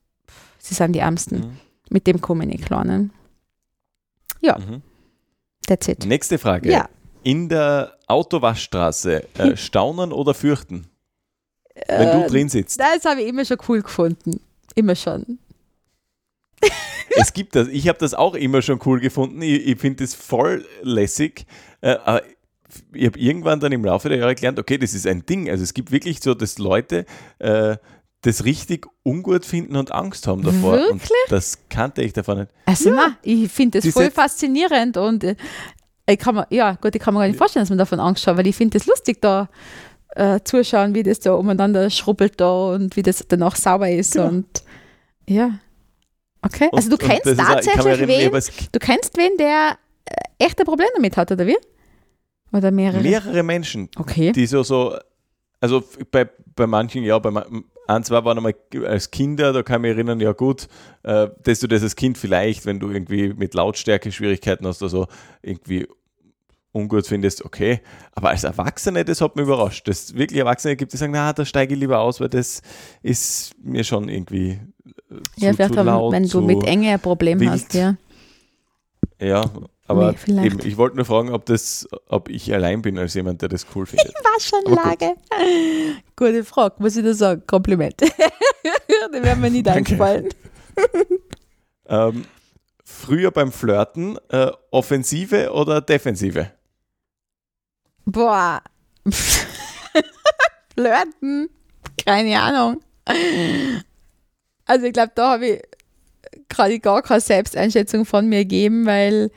[0.59, 1.39] sie sind die Ärmsten.
[1.39, 1.57] Mhm.
[1.89, 2.85] Mit dem komme ich nicht klar.
[2.85, 3.11] Ne?
[4.41, 4.83] Ja, mhm.
[5.67, 6.05] that's it.
[6.05, 6.71] Nächste Frage.
[6.71, 6.89] Ja.
[7.23, 10.87] In der Autowaschstraße äh, staunen oder fürchten?
[11.89, 12.79] Wenn äh, du drin sitzt.
[12.79, 14.41] Das habe ich immer schon cool gefunden.
[14.75, 15.39] Immer schon
[17.17, 17.69] es gibt das.
[17.69, 19.43] Ich habe das auch immer schon cool gefunden.
[19.43, 21.47] Ich, ich finde das voll lässig.
[21.81, 21.97] Äh,
[22.93, 25.51] ich habe irgendwann dann im Laufe der Jahre gelernt, okay, das ist ein Ding.
[25.51, 27.05] Also es gibt wirklich so, dass Leute
[27.39, 27.77] äh,
[28.23, 30.73] das richtig ungut finden und Angst haben davor.
[30.75, 30.93] Wirklich?
[31.01, 32.51] Und das kannte ich davon nicht.
[32.67, 32.97] Also, ja.
[32.97, 35.37] na, ich finde das voll faszinierend und äh,
[36.07, 38.27] ich kann mir, ja, gut, ich kann mir gar nicht vorstellen, dass man davon Angst
[38.27, 39.49] hat, weil ich finde das lustig da
[40.17, 44.29] äh, zuschauen, wie das da umeinander schrubbelt da und wie das danach sauber ist genau.
[44.29, 44.65] und
[45.29, 45.59] ja.
[46.43, 48.33] Okay, und, also du kennst tatsächlich wen,
[48.73, 51.57] du kennst wen, der äh, echte Probleme damit hat, oder wie?
[52.53, 53.03] Oder mehrere?
[53.03, 54.33] Mehrere Menschen, okay.
[54.33, 54.97] die so, so
[55.61, 57.45] also bei, bei manchen, ja, bei
[57.87, 58.55] ein, zwei waren einmal
[58.87, 60.69] als Kinder, da kann ich mich erinnern, ja gut,
[61.03, 64.91] äh, dass du das als Kind vielleicht, wenn du irgendwie mit Lautstärke Schwierigkeiten hast oder
[64.91, 65.07] so,
[65.43, 65.87] irgendwie
[66.73, 67.81] ungut findest, okay.
[68.13, 69.89] Aber als Erwachsene, das hat mich überrascht.
[69.89, 72.63] Dass wirklich Erwachsene gibt, die sagen, na, da steige ich lieber aus, weil das
[73.03, 74.61] ist mir schon irgendwie
[75.11, 77.51] äh, zu, ja, vielleicht zu laut, wenn du mit Enge ein Problem wild.
[77.51, 77.97] hast, ja.
[79.21, 79.51] Ja,
[79.87, 83.43] aber nee, eben, ich wollte nur fragen, ob, das, ob ich allein bin als jemand,
[83.43, 84.15] der das cool findet.
[84.37, 85.15] Waschanlage.
[86.17, 87.43] Gute Frage, muss ich da sagen.
[87.47, 88.01] Kompliment.
[88.01, 89.93] Den werden mir nicht Danke.
[89.93, 90.29] einfallen.
[91.89, 92.25] ähm,
[92.85, 96.53] früher beim Flirten, äh, Offensive oder Defensive?
[98.05, 98.63] Boah.
[100.75, 101.51] Flirten?
[102.07, 102.81] Keine Ahnung.
[104.71, 105.63] Also ich glaube, da habe ich
[106.49, 109.33] gerade gar keine Selbsteinschätzung von mir gegeben, weil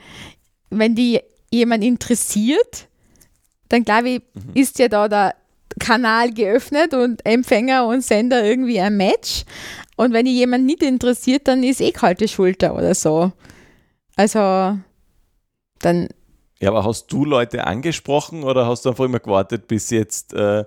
[0.70, 1.20] wenn die
[1.50, 2.86] jemand interessiert,
[3.68, 4.50] dann glaube ich, mhm.
[4.54, 5.34] ist ja da der
[5.80, 9.44] Kanal geöffnet und Empfänger und Sender irgendwie ein Match.
[9.96, 13.32] Und wenn ich jemand nicht interessiert, dann ist eh kalte Schulter oder so.
[14.14, 14.78] Also
[15.80, 16.08] dann.
[16.60, 20.64] Ja, aber hast du Leute angesprochen oder hast du einfach immer gewartet, bis jetzt äh,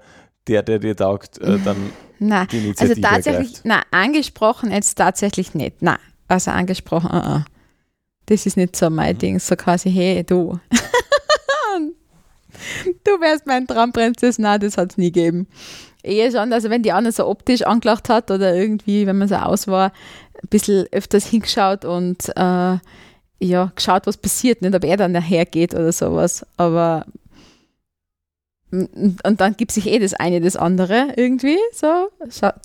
[0.48, 1.78] der, der dir taugt, äh, dann
[2.20, 2.48] nein.
[2.78, 3.66] Also tatsächlich, ergreift?
[3.66, 5.82] nein, angesprochen jetzt tatsächlich nicht.
[5.82, 7.46] Nein, also angesprochen, uh -uh.
[8.26, 9.20] das ist nicht so mein mhm.
[9.20, 9.40] Ding.
[9.40, 10.60] So quasi, hey, du.
[13.04, 14.40] du wärst mein Traumprinzess.
[14.40, 15.48] Nein, das hat es nie gegeben.
[16.04, 19.36] Eher schon, also wenn die andere so optisch angelacht hat oder irgendwie, wenn man so
[19.36, 19.92] aus war,
[20.42, 22.78] ein bisschen öfters hingeschaut und äh,
[23.40, 26.46] ja, geschaut, was passiert, nicht ob er dann nachher geht oder sowas.
[26.58, 27.06] Aber
[28.72, 31.58] und dann gibt sich eh das eine das andere irgendwie.
[31.74, 32.10] So,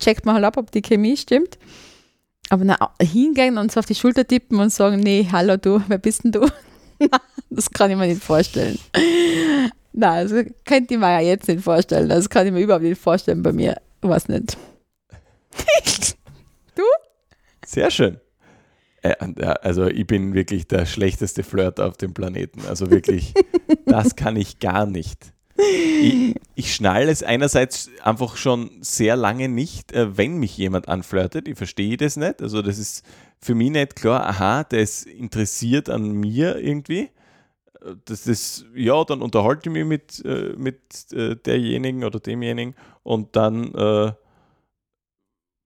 [0.01, 1.59] checkt man halt ab, ob die Chemie stimmt.
[2.49, 5.99] Aber na, hingehen und so auf die Schulter tippen und sagen, nee, hallo du, wer
[5.99, 6.47] bist denn du?
[7.51, 8.79] das kann ich mir nicht vorstellen.
[9.93, 12.09] Nein, das könnte ich mir ja jetzt nicht vorstellen.
[12.09, 13.81] Das kann ich mir überhaupt nicht vorstellen bei mir.
[14.01, 14.57] Was nicht.
[16.75, 16.83] du?
[17.65, 18.19] Sehr schön.
[19.03, 19.15] Äh,
[19.62, 22.62] also ich bin wirklich der schlechteste Flirt auf dem Planeten.
[22.67, 23.35] Also wirklich,
[23.87, 25.32] das kann ich gar nicht.
[25.57, 31.49] Ich, ich schnalle es einerseits einfach schon sehr lange nicht, äh, wenn mich jemand anflirtet.
[31.49, 32.41] Ich verstehe das nicht.
[32.41, 33.05] Also das ist
[33.38, 37.11] für mich nicht klar, aha, der ist interessiert an mir irgendwie.
[37.81, 40.25] Äh, das ist, ja, dann unterhalte ich mich mit,
[40.57, 40.81] mit
[41.47, 44.12] derjenigen oder demjenigen und dann äh,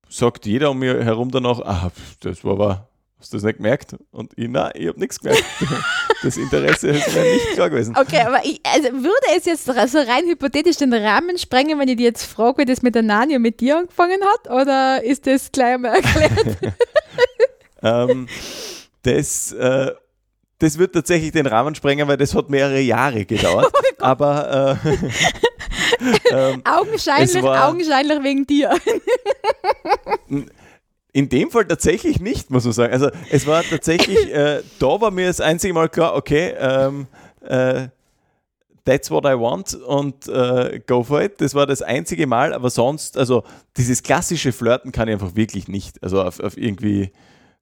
[0.09, 3.96] sagt jeder um mich herum danach, ah, das war aber Hast du das nicht gemerkt?
[4.11, 5.44] Und ich, nein, ich habe nichts gemerkt.
[6.22, 7.94] Das Interesse ist mir nicht klar gewesen.
[7.96, 11.96] Okay, aber ich, also würde es jetzt so rein hypothetisch den Rahmen sprengen, wenn ich
[11.96, 14.50] dir jetzt frage, wie das mit der Nani und mit dir angefangen hat?
[14.50, 16.74] Oder ist das gleich einmal erklärt?
[17.83, 18.29] ähm,
[19.02, 19.92] das, äh,
[20.59, 23.72] das wird tatsächlich den Rahmen sprengen, weil das hat mehrere Jahre gedauert.
[23.98, 24.96] Oh aber äh,
[26.31, 28.79] ähm, augenscheinlich, augenscheinlich wegen dir.
[31.16, 32.92] In dem Fall tatsächlich nicht, muss man sagen.
[32.92, 37.07] Also es war tatsächlich, äh, da war mir das einzige Mal klar, okay, ähm,
[37.40, 37.88] äh,
[38.85, 41.40] that's what I want und äh, go for it.
[41.40, 43.44] Das war das einzige Mal, aber sonst, also
[43.79, 46.02] dieses klassische Flirten kann ich einfach wirklich nicht.
[46.02, 47.12] Also auf, auf irgendwie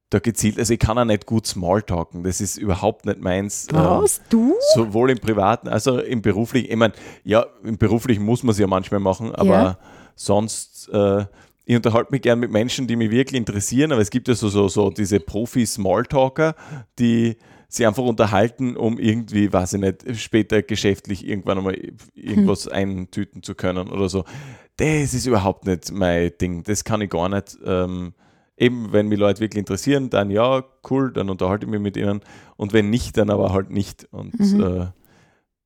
[0.09, 3.67] da gezielt, also ich kann auch nicht gut Smalltalken, das ist überhaupt nicht meins.
[3.71, 4.55] Was, ähm, du?
[4.73, 6.71] Sowohl im Privaten als auch im Beruflichen.
[6.71, 9.77] Ich meine, ja, im Beruflichen muss man es ja manchmal machen, aber ja.
[10.13, 11.23] sonst äh,
[11.65, 14.49] ich unterhalte mich gern mit Menschen, die mich wirklich interessieren, aber es gibt ja so,
[14.49, 16.55] so, so diese Profi-Smalltalker,
[16.99, 21.77] die sich einfach unterhalten, um irgendwie, weiß ich nicht, später geschäftlich irgendwann einmal
[22.13, 22.73] irgendwas hm.
[22.73, 24.23] eintüten zu können oder so.
[24.77, 26.63] Das ist überhaupt nicht mein Ding.
[26.63, 27.57] Das kann ich gar nicht.
[27.65, 28.13] Ähm,
[28.57, 32.21] eben, wenn mich Leute wirklich interessieren, dann ja, cool, dann unterhalte ich mich mit ihnen.
[32.55, 34.07] Und wenn nicht, dann aber halt nicht.
[34.11, 34.63] Und mhm.
[34.63, 34.87] äh,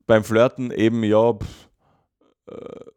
[0.06, 1.70] beim Flirten eben, ja, pff,
[2.48, 2.92] äh,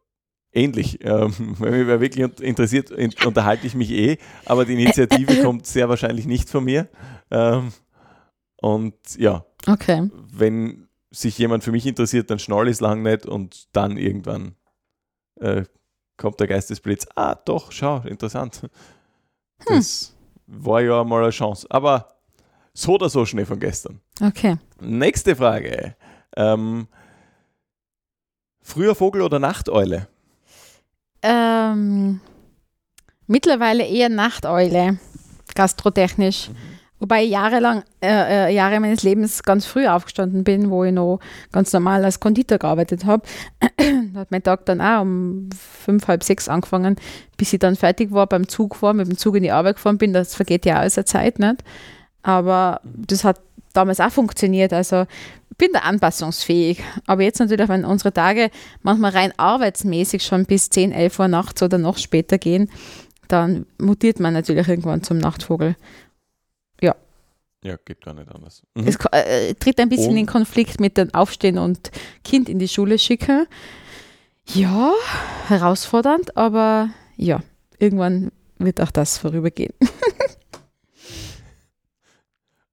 [0.53, 0.99] ähnlich.
[1.13, 2.91] Ähm, wenn mich wer wirklich interessiert,
[3.25, 6.87] unterhalte ich mich eh, aber die Initiative kommt sehr wahrscheinlich nicht von mir.
[7.29, 7.73] Ähm,
[8.57, 10.09] und ja, okay.
[10.31, 14.55] wenn sich jemand für mich interessiert, dann schnall ich es lang nicht und dann irgendwann
[15.39, 15.63] äh,
[16.17, 17.05] kommt der Geistesblitz.
[17.15, 18.61] Ah, doch, schau, interessant.
[18.61, 18.69] Hm.
[19.67, 20.15] Das
[20.47, 21.67] war ja mal eine Chance.
[21.69, 22.07] Aber
[22.73, 23.99] so oder so Schnee von gestern.
[24.21, 24.57] Okay.
[24.79, 25.95] Nächste Frage.
[26.35, 26.87] Ähm,
[28.61, 30.07] Früher Vogel oder Nachteule?
[31.23, 32.19] Ähm,
[33.27, 34.99] mittlerweile eher Nachteule,
[35.55, 36.49] gastrotechnisch.
[36.49, 36.73] Mhm.
[37.03, 41.19] Wobei ich jahrelang, äh, äh, Jahre meines Lebens ganz früh aufgestanden bin, wo ich noch
[41.51, 43.23] ganz normal als Konditor gearbeitet habe.
[43.59, 46.95] da hat mein Tag dann auch um fünf, halb sechs angefangen,
[47.35, 49.97] bis ich dann fertig war, beim Zug war, mit dem Zug in die Arbeit gefahren
[49.97, 50.13] bin.
[50.13, 51.61] Das vergeht ja auch aus der Zeit nicht.
[52.21, 53.41] Aber das hat
[53.73, 54.73] damals auch funktioniert.
[54.73, 55.05] Also
[55.51, 56.81] ich bin da anpassungsfähig.
[57.05, 58.49] Aber jetzt natürlich, wenn unsere Tage
[58.81, 62.69] manchmal rein arbeitsmäßig schon bis 10, 11 Uhr nachts oder noch später gehen,
[63.27, 65.75] dann mutiert man natürlich irgendwann zum Nachtvogel.
[67.63, 68.61] Ja, geht gar nicht anders.
[68.75, 68.87] Mhm.
[68.87, 70.17] Es äh, tritt ein bisschen und?
[70.17, 71.91] in Konflikt mit dem Aufstehen und
[72.23, 73.47] Kind in die Schule schicken.
[74.45, 74.91] Ja,
[75.47, 77.41] herausfordernd, aber ja,
[77.79, 79.73] irgendwann wird auch das vorübergehen.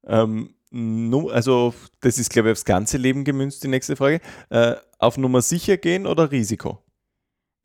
[0.06, 4.20] ähm, also, das ist, glaube ich, aufs ganze Leben gemünzt, die nächste Frage.
[4.50, 6.82] Äh, auf Nummer sicher gehen oder Risiko?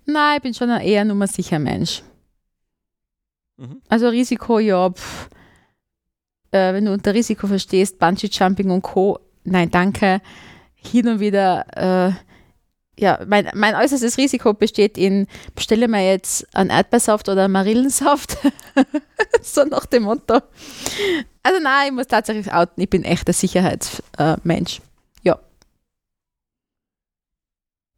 [0.05, 2.03] Nein, ich bin schon ein eher Nummer sicher Mensch.
[3.57, 3.81] Mhm.
[3.87, 5.29] Also Risiko, ja, pff,
[6.51, 10.21] äh, wenn du unter Risiko verstehst, Bungee-Jumping und Co., nein, danke.
[10.75, 12.13] Hin und wieder, äh,
[12.97, 18.37] ja, mein, mein äußerstes Risiko besteht in, bestelle mir jetzt einen Erdbeersaft oder einen Marillensaft.
[19.41, 20.39] so nach dem Motto.
[21.43, 24.77] Also nein, ich muss tatsächlich outen, ich bin echt ein Sicherheitsmensch.
[24.77, 24.81] Äh,
[25.23, 25.39] ja.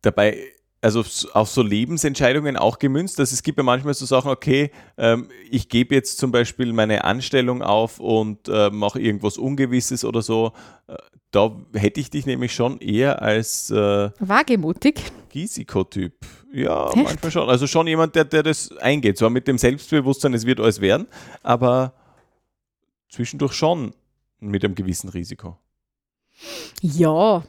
[0.02, 3.20] Dabei also auf so Lebensentscheidungen auch gemünzt.
[3.20, 7.04] dass es gibt ja manchmal so Sachen, okay, ähm, ich gebe jetzt zum Beispiel meine
[7.04, 10.54] Anstellung auf und äh, mache irgendwas Ungewisses oder so.
[10.88, 10.96] Äh,
[11.32, 15.02] da hätte ich dich nämlich schon eher als äh, wagemutig.
[15.34, 16.14] Risikotyp.
[16.54, 16.96] Ja, Echt?
[16.96, 17.50] manchmal schon.
[17.50, 19.18] Also schon jemand, der, der das eingeht.
[19.18, 21.08] Zwar mit dem Selbstbewusstsein, es wird alles werden,
[21.44, 21.94] aber
[23.10, 23.94] zwischendurch schon
[24.40, 25.58] mit einem gewissen Risiko.
[26.82, 27.44] Ja,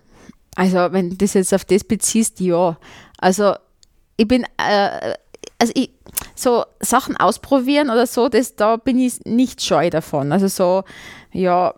[0.56, 2.78] also wenn du das jetzt auf das beziehst, ja.
[3.18, 3.54] Also
[4.16, 5.14] ich bin, äh,
[5.58, 5.90] also ich,
[6.34, 10.32] so Sachen ausprobieren oder so, das, da bin ich nicht scheu davon.
[10.32, 10.84] Also so,
[11.32, 11.74] ja,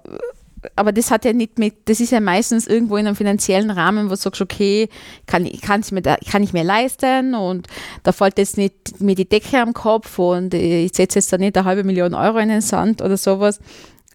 [0.77, 4.07] aber das hat ja nicht mit, das ist ja meistens irgendwo in einem finanziellen Rahmen,
[4.07, 4.89] wo du sagst, okay,
[5.27, 7.67] kann, kann, ich mir da, kann ich mir leisten und
[8.03, 11.57] da fällt jetzt nicht mir die Decke am Kopf und ich setze jetzt da nicht
[11.57, 13.59] eine halbe Million Euro in den Sand oder sowas.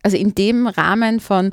[0.05, 1.51] Also in dem Rahmen von,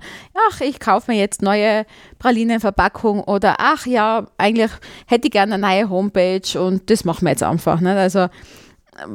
[0.50, 1.86] ach, ich kaufe mir jetzt neue
[2.18, 4.70] Pralinenverpackung oder ach ja, eigentlich
[5.06, 7.80] hätte ich gerne eine neue Homepage und das machen wir jetzt einfach.
[7.80, 7.96] Nicht?
[7.96, 8.26] Also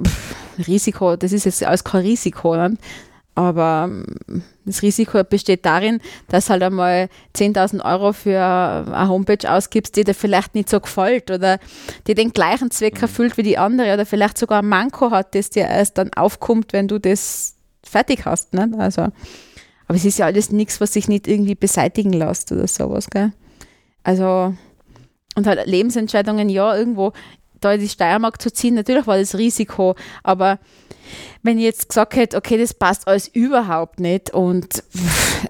[0.04, 0.36] pff,
[0.68, 2.56] Risiko, das ist jetzt alles kein Risiko.
[2.56, 2.82] Nicht?
[3.36, 3.92] Aber
[4.66, 10.16] das Risiko besteht darin, dass halt einmal 10.000 Euro für eine Homepage ausgibst, die dir
[10.16, 11.60] vielleicht nicht so gefällt oder
[12.08, 13.04] die den gleichen Zweck mhm.
[13.04, 16.74] erfüllt wie die andere oder vielleicht sogar ein Manko hat, das dir erst dann aufkommt,
[16.74, 17.57] wenn du das
[17.88, 18.54] fertig hast.
[18.54, 18.76] Nicht?
[18.78, 23.10] Also, aber es ist ja alles nichts, was sich nicht irgendwie beseitigen lässt oder sowas.
[23.10, 23.32] Gell?
[24.04, 24.54] Also,
[25.36, 27.14] und halt Lebensentscheidungen, ja, irgendwo
[27.60, 30.60] da in die Steiermark zu ziehen, natürlich war das Risiko, aber
[31.42, 34.84] wenn ich jetzt gesagt hätte, okay, das passt alles überhaupt nicht und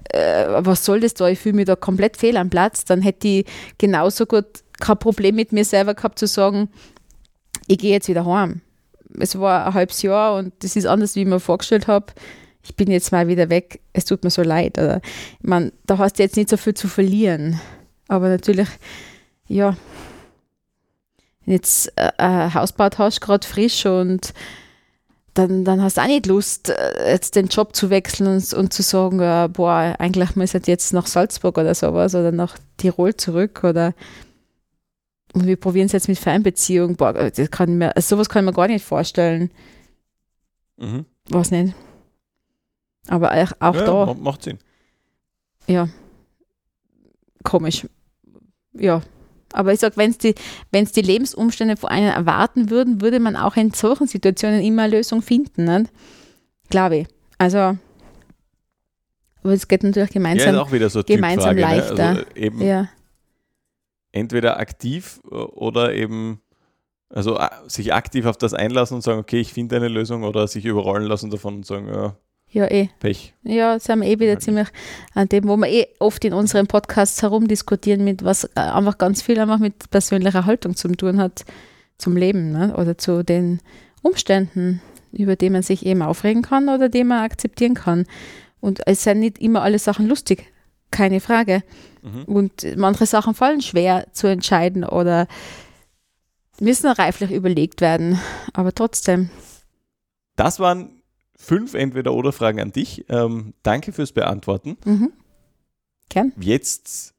[0.10, 3.28] äh, was soll das da, ich fühle mich da komplett fehl am Platz, dann hätte
[3.28, 3.46] ich
[3.78, 4.46] genauso gut
[4.80, 6.70] kein Problem mit mir selber gehabt zu sagen,
[7.68, 8.62] ich gehe jetzt wieder heim
[9.20, 12.08] es war ein halbes Jahr und das ist anders, wie ich mir vorgestellt habe.
[12.64, 14.78] Ich bin jetzt mal wieder weg, es tut mir so leid.
[14.78, 15.02] Oder,
[15.40, 17.60] ich meine, da hast du jetzt nicht so viel zu verlieren.
[18.08, 18.68] Aber natürlich,
[19.48, 19.78] ja,
[21.46, 24.34] wenn jetzt äh, ein Haus baut hast, gerade frisch und
[25.34, 28.74] dann, dann hast du auch nicht Lust, äh, jetzt den Job zu wechseln und, und
[28.74, 33.16] zu sagen, äh, boah, eigentlich muss ich jetzt nach Salzburg oder sowas oder nach Tirol
[33.16, 33.94] zurück oder
[35.38, 36.96] und wir probieren es jetzt mit Fernbeziehung.
[36.96, 39.52] Boah, das kann mir, also sowas kann ich mir gar nicht vorstellen.
[40.78, 41.06] Mhm.
[41.30, 41.76] Was nicht.
[43.08, 44.14] Aber auch, auch ja, da.
[44.16, 44.58] Macht Sinn.
[45.68, 45.90] Ja.
[47.44, 47.86] Komisch.
[48.74, 49.02] Ja.
[49.54, 50.34] Aber ich sage, wenn es die,
[50.74, 55.22] die Lebensumstände von einem erwarten würden, würde man auch in solchen Situationen immer eine Lösung
[55.22, 55.88] finden.
[56.72, 57.08] Glaube ich.
[57.38, 57.78] Also,
[59.44, 61.62] aber es geht natürlich gemeinsam, ja, so gemeinsam ne?
[61.62, 61.96] leichter.
[61.96, 62.08] Ne?
[62.08, 62.90] Also eben, ja
[64.18, 66.42] entweder aktiv äh, oder eben
[67.10, 70.48] also äh, sich aktiv auf das einlassen und sagen, okay, ich finde eine Lösung oder
[70.48, 72.16] sich überrollen lassen davon und sagen, ja,
[72.50, 72.90] ja, eh.
[73.00, 73.34] Pech.
[73.44, 74.70] Ja, sind wir eh wieder ziemlich
[75.14, 79.22] an dem, wo wir eh oft in unseren Podcasts herumdiskutieren, mit was äh, einfach ganz
[79.22, 81.44] viel einfach mit persönlicher Haltung zu tun hat
[81.98, 82.74] zum Leben ne?
[82.78, 83.60] oder zu den
[84.02, 88.06] Umständen, über die man sich eben aufregen kann oder die man akzeptieren kann.
[88.62, 90.52] Und es sind nicht immer alle Sachen lustig,
[90.92, 91.64] keine Frage.
[92.02, 92.24] Mhm.
[92.24, 95.28] Und manche Sachen fallen schwer zu entscheiden oder
[96.60, 98.20] müssen reiflich überlegt werden.
[98.54, 99.30] Aber trotzdem.
[100.36, 101.02] Das waren
[101.36, 103.06] fünf Entweder-Oder-Fragen an dich.
[103.10, 104.78] Ähm, danke fürs Beantworten.
[104.86, 105.14] Mhm.
[106.10, 106.34] Gern.
[106.40, 107.14] Jetzt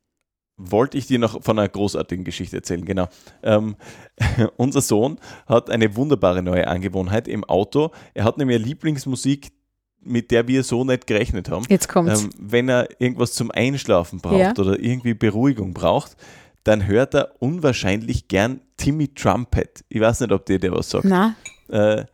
[0.59, 3.09] wollte ich dir noch von einer großartigen Geschichte erzählen, genau.
[3.43, 3.77] Ähm,
[4.57, 7.93] unser Sohn hat eine wunderbare neue Angewohnheit im Auto.
[8.15, 9.53] Er hat nämlich Lieblingsmusik,
[10.01, 11.65] mit der wir so nicht gerechnet haben.
[11.69, 12.23] Jetzt kommt's.
[12.23, 14.53] Ähm, wenn er irgendwas zum Einschlafen braucht ja.
[14.57, 16.17] oder irgendwie Beruhigung braucht,
[16.65, 19.85] dann hört er unwahrscheinlich gern Timmy Trumpet.
[19.89, 21.05] Ich weiß nicht, ob dir der was sagt.
[21.05, 21.35] Na.
[21.69, 22.05] Äh,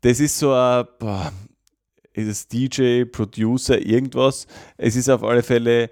[0.00, 1.32] das ist so ein, boah,
[2.12, 4.46] ist DJ, Producer, irgendwas.
[4.76, 5.90] Es ist auf alle Fälle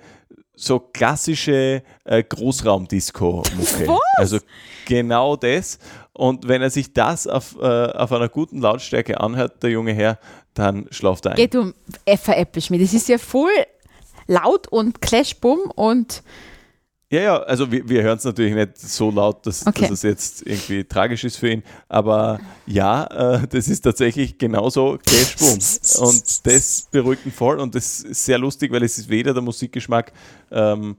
[0.55, 3.99] so klassische äh, Großraumdisco-Mucke.
[4.19, 4.39] Also
[4.87, 5.79] genau das.
[6.13, 10.19] Und wenn er sich das auf, äh, auf einer guten Lautstärke anhört, der junge Herr,
[10.55, 11.37] dann schlaft er ein.
[11.37, 11.75] Geht um
[12.07, 12.81] veräppelst mich.
[12.81, 13.51] Das ist ja voll
[14.27, 16.23] laut und Clashbumm und
[17.11, 19.83] ja, ja, also wir, wir hören es natürlich nicht so laut, dass, okay.
[19.83, 24.99] dass, es jetzt irgendwie tragisch ist für ihn, aber ja, äh, das ist tatsächlich genauso
[25.05, 25.59] Clashboom
[26.09, 29.43] und das beruhigt ihn voll und das ist sehr lustig, weil es ist weder der
[29.43, 30.11] Musikgeschmack
[30.51, 30.97] ähm,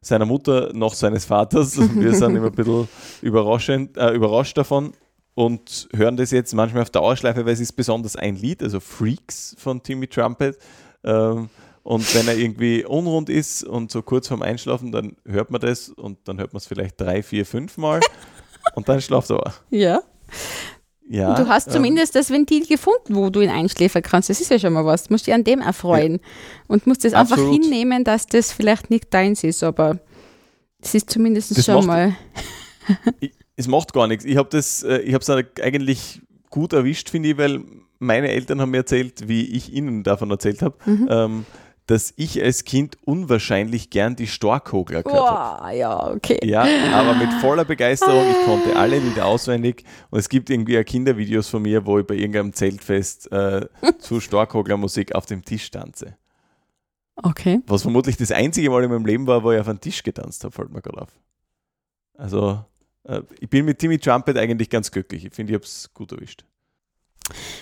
[0.00, 1.78] seiner Mutter noch seines Vaters.
[1.94, 2.88] Wir sind immer ein bisschen
[3.20, 4.92] überraschend, äh, überrascht davon
[5.34, 9.56] und hören das jetzt manchmal auf Dauerschleife, weil es ist besonders ein Lied, also Freaks
[9.58, 10.58] von Timmy Trumpet.
[11.04, 11.48] Ähm,
[11.82, 15.88] und wenn er irgendwie unrund ist und so kurz vorm Einschlafen, dann hört man das
[15.88, 18.00] und dann hört man es vielleicht drei, vier, fünf Mal
[18.74, 19.54] und dann schlaft er.
[19.70, 20.02] Ja.
[21.08, 24.30] Ja, du hast ähm, zumindest das Ventil gefunden, wo du ihn einschläfern kannst.
[24.30, 25.04] Das ist ja schon mal was.
[25.04, 26.28] Du musst dich an dem erfreuen ja.
[26.68, 29.98] und musst es einfach hinnehmen, dass das vielleicht nicht deins ist, aber
[30.80, 32.16] es ist zumindest das schon mal.
[33.20, 33.32] ich,
[33.62, 34.24] es macht gar nichts.
[34.24, 37.60] Ich habe das, äh, ich habe es eigentlich gut erwischt, finde ich, weil
[37.98, 40.76] meine Eltern haben mir erzählt, wie ich ihnen davon erzählt habe.
[40.84, 41.08] Mhm.
[41.10, 41.46] Ähm,
[41.86, 45.64] dass ich als Kind unwahrscheinlich gern die Storkogler gehört habe.
[45.64, 46.38] Oh, ja, okay.
[46.42, 48.24] Ja, aber mit voller Begeisterung.
[48.30, 49.84] Ich konnte alle Lieder auswendig.
[50.10, 53.66] Und es gibt irgendwie Kindervideos von mir, wo ich bei irgendeinem Zeltfest äh,
[53.98, 56.16] zu Storkogler-Musik auf dem Tisch tanze.
[57.16, 57.60] Okay.
[57.66, 60.44] Was vermutlich das einzige Mal in meinem Leben war, wo ich auf einen Tisch getanzt
[60.44, 61.10] habe, fällt mir gerade auf.
[62.16, 62.64] Also,
[63.40, 65.24] ich bin mit Timmy Trumpet eigentlich ganz glücklich.
[65.24, 66.44] Ich finde, ich habe es gut erwischt.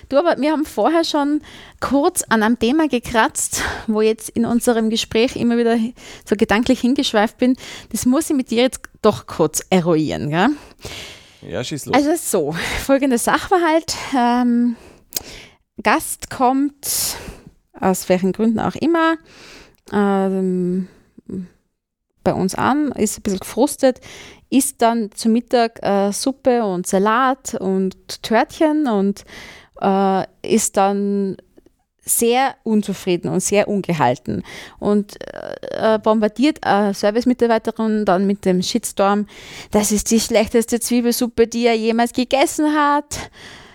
[0.08, 1.42] Du, aber wir haben vorher schon
[1.80, 5.78] kurz an einem Thema gekratzt, wo jetzt in unserem Gespräch immer wieder
[6.24, 7.56] so gedanklich hingeschweift bin.
[7.90, 10.30] Das muss ich mit dir jetzt doch kurz eruieren.
[10.30, 10.50] Ja,
[11.42, 11.94] ja schieß los.
[11.94, 13.94] Also so, folgender Sachverhalt.
[14.16, 14.76] Ähm,
[15.82, 17.16] Gast kommt,
[17.78, 19.16] aus welchen Gründen auch immer,
[19.92, 20.88] ähm,
[22.22, 24.00] bei uns an, ist ein bisschen gefrustet,
[24.50, 29.24] isst dann zum Mittag äh, Suppe und Salat und Törtchen und
[29.80, 31.36] äh, ist dann
[32.02, 34.42] sehr unzufrieden und sehr ungehalten.
[34.78, 35.16] Und
[35.70, 39.26] äh, bombardiert eine Service-Mitarbeiterin dann mit dem Shitstorm,
[39.70, 43.30] das ist die schlechteste Zwiebelsuppe, die er jemals gegessen hat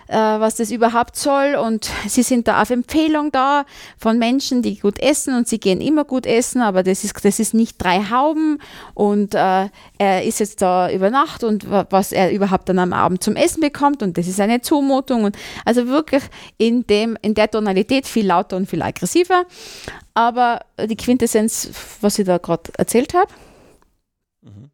[0.08, 1.54] äh, was das überhaupt soll.
[1.54, 3.64] Und sie sind da auf Empfehlung da
[3.98, 7.38] von Menschen, die gut essen und sie gehen immer gut essen, aber das ist, das
[7.38, 8.58] ist nicht drei Hauben
[8.94, 13.22] und äh, er ist jetzt da über Nacht und was er überhaupt dann am Abend
[13.22, 15.24] zum Essen bekommt und das ist eine Zumutung.
[15.24, 16.22] Und also wirklich
[16.58, 19.44] in, dem, in der Tonalität viel lauter und viel aggressiver.
[20.14, 23.32] Aber die Quintessenz, was ich da gerade erzählt habe,
[24.42, 24.70] mhm.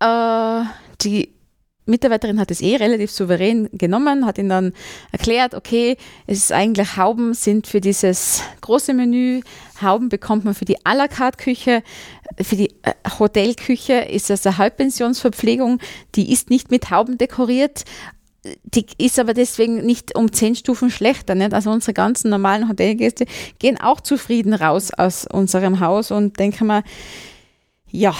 [0.00, 0.64] äh,
[1.02, 1.39] die
[1.90, 4.72] Mitarbeiterin hat es eh relativ souverän genommen, hat ihn dann
[5.12, 9.42] erklärt, okay, es ist eigentlich Hauben sind für dieses große Menü,
[9.82, 11.82] Hauben bekommt man für die à la carte Küche,
[12.40, 15.78] für die äh, Hotelküche ist es eine Halbpensionsverpflegung,
[16.14, 17.84] die ist nicht mit Hauben dekoriert,
[18.64, 21.34] die ist aber deswegen nicht um zehn Stufen schlechter.
[21.34, 21.52] Nicht?
[21.52, 23.26] Also unsere ganzen normalen Hotelgäste
[23.58, 26.82] gehen auch zufrieden raus aus unserem Haus und denken mal,
[27.90, 28.14] ja,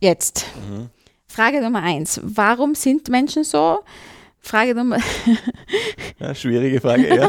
[0.00, 0.46] jetzt.
[0.68, 0.90] Mhm.
[1.34, 3.80] Frage Nummer eins, warum sind Menschen so?
[4.38, 4.98] Frage Nummer.
[6.20, 7.28] ja, schwierige Frage, ja.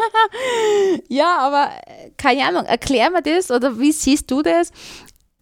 [1.10, 1.72] ja, aber
[2.16, 4.72] keine Ahnung, erklär mir das oder wie siehst du das?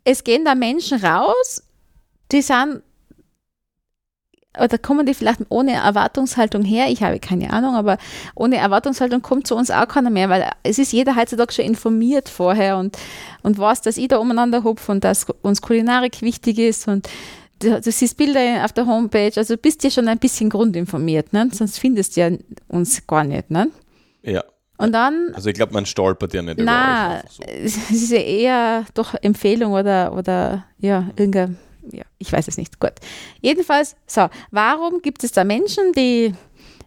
[0.06, 1.62] Es gehen da Menschen raus,
[2.32, 2.84] die sind,
[4.58, 6.88] oder kommen die vielleicht ohne Erwartungshaltung her?
[6.88, 7.98] Ich habe keine Ahnung, aber
[8.34, 12.30] ohne Erwartungshaltung kommt zu uns auch keiner mehr, weil es ist jeder heutzutage schon informiert
[12.30, 12.98] vorher und,
[13.42, 17.10] und weiß, dass ich da umeinander hupfe und dass uns Kulinarik wichtig ist und
[17.64, 21.50] du, du, siehst Bilder auf der Homepage, also bist ja schon ein bisschen grundinformiert, ne?
[21.52, 22.30] sonst findest du ja
[22.68, 23.50] uns gar nicht.
[23.50, 23.70] Ne?
[24.22, 24.44] Ja.
[24.78, 25.32] Und dann.
[25.34, 27.44] Also ich glaube, man stolpert ja nicht na, über so.
[27.48, 31.58] Es ist ja eher doch Empfehlung oder, oder ja, irgendein,
[31.92, 32.80] ja, ich weiß es nicht.
[32.80, 32.94] Gut.
[33.42, 36.34] Jedenfalls, so, warum gibt es da Menschen, die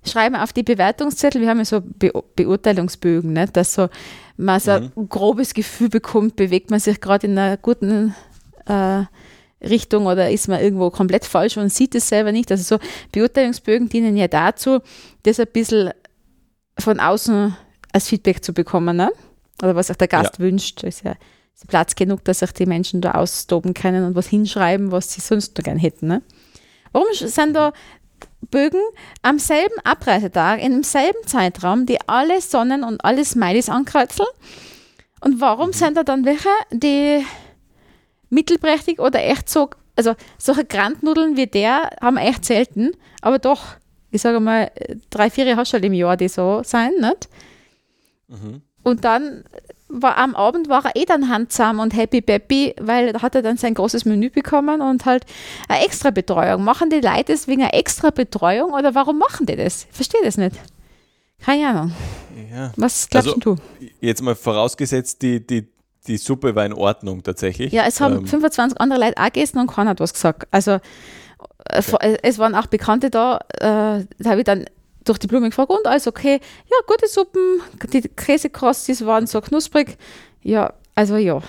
[0.04, 3.88] schreiben auf die Bewertungszettel, wir haben ja so Be Beurteilungsbögen, ne, dass so
[4.36, 4.92] man so mhm.
[4.96, 8.14] ein grobes Gefühl bekommt, bewegt man sich gerade in einer guten
[8.66, 9.04] äh,
[9.60, 12.50] Richtung oder ist man irgendwo komplett falsch und sieht es selber nicht.
[12.50, 14.80] Also so Beurteilungsbögen dienen ja dazu,
[15.22, 15.90] das ein bisschen
[16.78, 17.56] von außen
[17.92, 19.10] als Feedback zu bekommen, ne?
[19.62, 20.44] oder was auch der Gast ja.
[20.44, 20.82] wünscht.
[20.82, 21.14] Ist ja
[21.68, 25.56] Platz genug, dass sich die Menschen da austoben können und was hinschreiben, was sie sonst
[25.56, 26.06] noch gern hätten.
[26.06, 26.22] Ne?
[26.92, 27.72] Warum sind da
[28.50, 28.82] Bögen
[29.22, 34.28] am selben Abreisetag, in demselben Zeitraum, die alle Sonnen und alle Smileys ankreuzeln?
[35.20, 35.72] Und warum mhm.
[35.72, 37.24] sind da dann welche, die
[38.30, 43.76] mittelprächtig oder echt so, also solche Grandnudeln wie der haben wir echt selten, aber doch,
[44.10, 44.70] ich sage mal,
[45.10, 47.28] drei, vier hast du halt im Jahr, die so sein, nicht?
[48.28, 48.62] Mhm.
[48.82, 49.44] Und dann
[49.88, 53.42] war am Abend war er eh dann handsam und happy peppy, weil da hat er
[53.42, 55.24] dann sein großes Menü bekommen und halt
[55.68, 56.64] eine extra Betreuung.
[56.64, 59.86] Machen die Leute das wegen einer extra Betreuung oder warum machen die das?
[59.90, 60.56] Ich verstehe das nicht.
[61.40, 61.92] Keine Ahnung.
[62.50, 62.72] Ja.
[62.76, 63.56] Was glaubst also, du?
[64.00, 65.68] Jetzt mal vorausgesetzt, die, die,
[66.06, 67.72] die Suppe war in Ordnung tatsächlich.
[67.72, 70.46] Ja, es haben ähm, 25 andere Leute auch gegessen und keiner hat was gesagt.
[70.50, 70.78] Also
[71.68, 72.16] okay.
[72.22, 74.66] es waren auch Bekannte da, äh, da habe ich dann
[75.04, 76.40] durch die Blume gefragt und alles okay.
[76.66, 77.60] Ja, gute Suppen,
[77.92, 79.96] die Käsekrostis waren so knusprig.
[80.42, 81.40] Ja, also ja,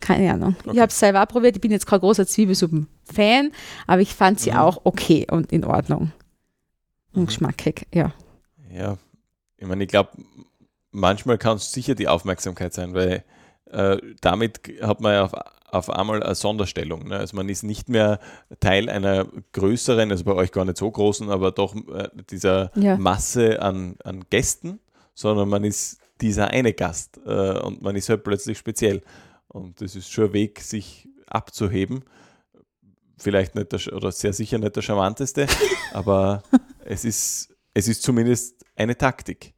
[0.00, 0.56] keine Ahnung.
[0.60, 0.70] Okay.
[0.74, 1.56] Ich habe es selber auch probiert.
[1.56, 3.52] Ich bin jetzt kein großer Zwiebelsuppen-Fan,
[3.86, 4.58] aber ich fand sie mhm.
[4.58, 6.12] auch okay und in Ordnung.
[7.12, 7.26] Und mhm.
[7.26, 8.12] geschmackig, ja.
[8.72, 8.96] Ja,
[9.56, 10.10] ich meine, ich glaube,
[10.90, 13.24] manchmal kann es sicher die Aufmerksamkeit sein, weil
[13.70, 15.32] äh, damit hat man ja auf
[15.74, 17.08] auf einmal eine Sonderstellung.
[17.08, 17.16] Ne?
[17.16, 18.20] Also man ist nicht mehr
[18.60, 22.96] Teil einer größeren, also bei euch gar nicht so großen, aber doch äh, dieser ja.
[22.96, 24.78] Masse an, an Gästen,
[25.14, 29.02] sondern man ist dieser eine Gast äh, und man ist halt plötzlich speziell.
[29.48, 32.04] Und das ist schon ein Weg, sich abzuheben.
[33.18, 35.46] Vielleicht nicht der, oder sehr sicher nicht der charmanteste,
[35.92, 36.42] aber
[36.84, 39.54] es ist, es ist zumindest eine Taktik.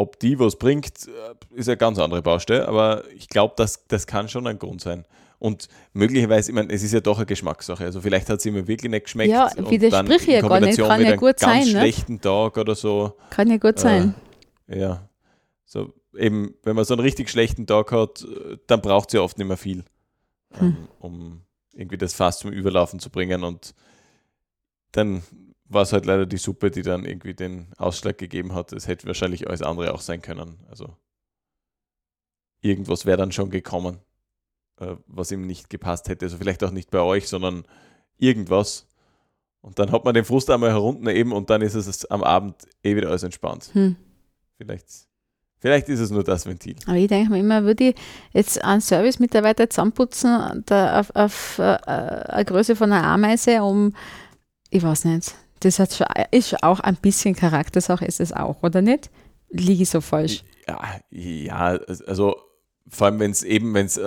[0.00, 4.06] Ob die was bringt, äh, ist eine ganz andere Baustelle, aber ich glaube, das, das
[4.06, 5.04] kann schon ein Grund sein.
[5.38, 7.84] Und möglicherweise, ich meine, es ist ja doch eine Geschmackssache.
[7.84, 9.30] Also vielleicht hat es ihm wirklich nicht geschmeckt.
[9.30, 10.78] Ja, widersprich ja gar nicht.
[10.78, 11.60] Kann ja gut sein.
[11.60, 11.80] Ganz ne?
[11.80, 13.12] schlechten Tag oder so.
[13.28, 14.14] Kann ja gut sein.
[14.68, 15.08] Äh, ja.
[15.66, 18.26] So eben, wenn man so einen richtig schlechten Tag hat,
[18.66, 19.84] dann braucht es ja oft nicht mehr viel,
[20.52, 20.66] hm.
[20.66, 21.42] ähm, um
[21.72, 23.44] irgendwie das Fass zum Überlaufen zu bringen.
[23.44, 23.74] Und
[24.92, 25.22] dann
[25.70, 28.72] war es halt leider die Suppe, die dann irgendwie den Ausschlag gegeben hat.
[28.72, 30.58] Es hätte wahrscheinlich alles andere auch sein können.
[30.68, 30.96] Also
[32.60, 33.98] irgendwas wäre dann schon gekommen,
[34.80, 36.26] äh, was ihm nicht gepasst hätte.
[36.26, 37.64] Also vielleicht auch nicht bei euch, sondern
[38.18, 38.88] irgendwas.
[39.60, 42.56] Und dann hat man den Frust einmal herunter eben und dann ist es am Abend
[42.82, 43.70] eh wieder alles entspannt.
[43.72, 43.94] Hm.
[44.56, 44.86] Vielleicht,
[45.60, 46.74] vielleicht ist es nur das Ventil.
[46.86, 47.94] Aber ich denke mir immer, würde ich
[48.32, 53.94] jetzt einen Service-Mitarbeiter zusammenputzen da auf, auf uh, eine Größe von einer Ameise um,
[54.70, 58.82] ich weiß nicht, das hat schon, ist auch ein bisschen Charaktersache, ist es auch, oder
[58.82, 59.10] nicht?
[59.50, 60.44] Liege ich so falsch?
[60.66, 60.80] Ja,
[61.10, 62.36] ja also
[62.88, 64.00] vor allem, wenn es eben, wenn es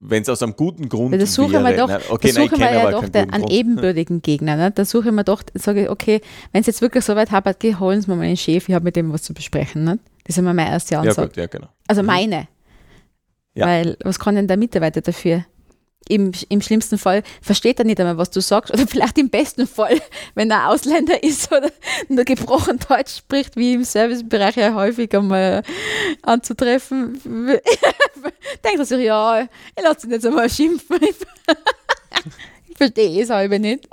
[0.00, 1.76] wenn es aus einem guten Grund ja, da suche wäre.
[1.76, 4.56] Doch, na, okay, da suche nein, ja doch den, einen ebenbürtigen Gegner.
[4.56, 4.70] Ne?
[4.70, 6.20] Da suche ich mir doch, sage ich, okay,
[6.52, 8.84] wenn es jetzt wirklich so weit hapert, geh, holen Sie mir meinen Chef, ich habe
[8.84, 9.84] mit dem was zu besprechen.
[9.84, 9.98] Ne?
[10.24, 11.20] Das ist immer meine erste Ansage.
[11.20, 11.68] Ja, gut, ja, genau.
[11.88, 12.06] Also mhm.
[12.06, 12.48] meine.
[13.54, 13.66] Ja.
[13.66, 15.44] Weil, was kann denn der Mitarbeiter dafür?
[16.08, 18.72] Im, im schlimmsten Fall versteht er nicht einmal, was du sagst.
[18.72, 20.00] Oder vielleicht im besten Fall,
[20.34, 21.70] wenn er Ausländer ist oder
[22.08, 25.62] nur gebrochen Deutsch spricht, wie im Servicebereich ja häufig einmal
[26.22, 27.20] anzutreffen.
[28.64, 30.98] Denkt er sich, ja, ich lasse ihn jetzt einmal schimpfen.
[32.68, 33.88] ich verstehe es halb nicht.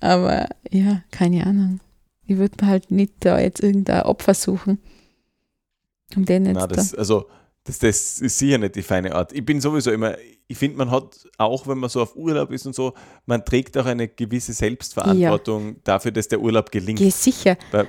[0.00, 1.80] Aber ja, keine Ahnung.
[2.26, 4.78] Ich würde halt nicht da jetzt irgendein Opfer suchen.
[6.14, 6.98] Um den jetzt Na, das, da.
[6.98, 7.26] Also,
[7.68, 9.32] das, das ist sicher nicht die feine Art.
[9.32, 10.16] Ich bin sowieso immer,
[10.46, 12.94] ich finde, man hat auch, wenn man so auf Urlaub ist und so,
[13.26, 15.74] man trägt auch eine gewisse Selbstverantwortung ja.
[15.84, 17.00] dafür, dass der Urlaub gelingt.
[17.00, 17.58] Ja, sicher.
[17.70, 17.88] Weil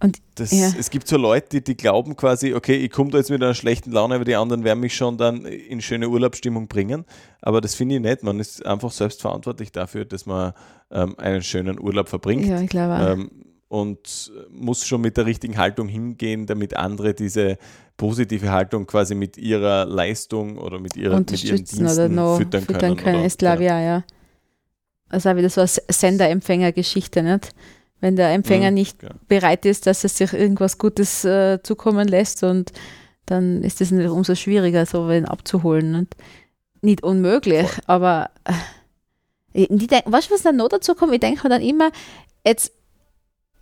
[0.00, 0.72] und, das, ja.
[0.76, 3.54] Es gibt so Leute, die, die glauben quasi, okay, ich komme da jetzt mit einer
[3.54, 7.04] schlechten Laune, aber die anderen werden mich schon dann in schöne Urlaubsstimmung bringen.
[7.40, 8.22] Aber das finde ich nicht.
[8.24, 10.54] Man ist einfach selbstverantwortlich dafür, dass man
[10.90, 12.46] ähm, einen schönen Urlaub verbringt.
[12.46, 12.94] Ja, ich glaube.
[13.12, 17.56] Ähm, und muss schon mit der richtigen Haltung hingehen, damit andere diese
[17.96, 22.64] positive Haltung quasi mit ihrer Leistung oder mit, ihrer, mit ihren Diensten oder noch füttern,
[22.64, 23.14] füttern können.
[23.14, 23.80] können ist glaube ja.
[23.80, 24.04] ja.
[25.08, 27.48] Also auch wieder so eine Sender-Empfänger-Geschichte, nicht?
[27.98, 29.08] Wenn der Empfänger mhm, nicht ja.
[29.26, 32.72] bereit ist, dass er sich irgendwas Gutes äh, zukommen lässt und
[33.24, 35.92] dann ist es umso schwieriger, so wen abzuholen.
[35.92, 36.16] Nicht,
[36.82, 37.84] nicht unmöglich, Voll.
[37.86, 38.30] aber
[39.54, 41.14] äh, denk, weißt du, was dann noch dazu kommt?
[41.14, 41.90] Ich denke mir dann immer,
[42.44, 42.72] jetzt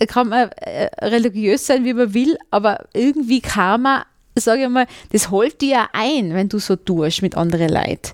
[0.07, 4.03] kann man äh, religiös sein, wie man will, aber irgendwie kann man,
[4.35, 8.13] sage ich mal, das holt dir ja ein, wenn du so tust mit anderen Leuten.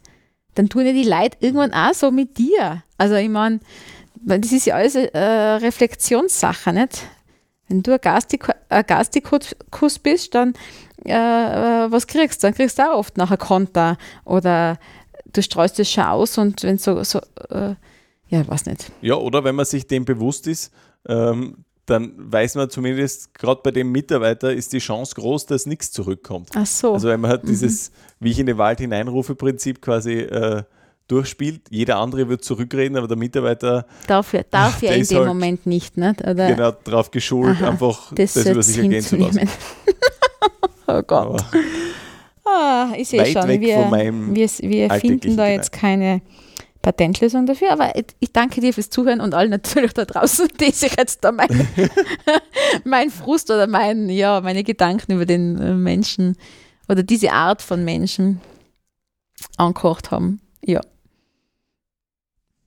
[0.54, 2.82] Dann tun ja die Leute irgendwann auch so mit dir.
[2.98, 3.60] Also ich meine,
[4.14, 7.02] das ist ja alles eine äh, Reflexionssache, nicht?
[7.68, 10.54] Wenn du ein Gastikus bist, dann
[11.04, 11.12] äh,
[11.84, 12.46] äh, was kriegst du?
[12.46, 14.78] Dann kriegst du auch oft nachher Konter oder
[15.32, 17.20] du streust es schon aus und wenn so, so
[17.50, 17.74] äh,
[18.28, 18.90] ja, weiß nicht.
[19.02, 20.72] Ja, oder wenn man sich dem bewusst ist,
[21.08, 25.92] ähm, dann weiß man zumindest, gerade bei dem Mitarbeiter ist die Chance groß, dass nichts
[25.92, 26.50] zurückkommt.
[26.54, 26.94] Ach so.
[26.94, 27.48] Also wenn man hat mhm.
[27.48, 30.64] dieses, wie ich in den Wald hineinrufe, Prinzip quasi äh,
[31.08, 31.62] durchspielt.
[31.70, 35.66] Jeder andere wird zurückreden, aber der Mitarbeiter darf ja, darf ja in dem halt Moment
[35.66, 35.96] nicht.
[35.96, 36.20] nicht?
[36.20, 36.48] Oder?
[36.48, 39.48] Genau, darauf geschult, Aha, einfach das, das über sich ergehen zu lassen.
[40.88, 41.44] oh Gott.
[42.44, 46.22] Ah, ich sehe schon, wir, wir, wir finden da jetzt keine
[46.86, 50.96] Patentlösung dafür, aber ich danke dir fürs Zuhören und allen natürlich da draußen, die sich
[50.96, 51.48] jetzt da mein,
[52.84, 56.36] mein Frust oder mein, ja, meine Gedanken über den äh, Menschen
[56.88, 58.40] oder diese Art von Menschen
[59.56, 60.40] angekocht haben.
[60.64, 60.80] Ja.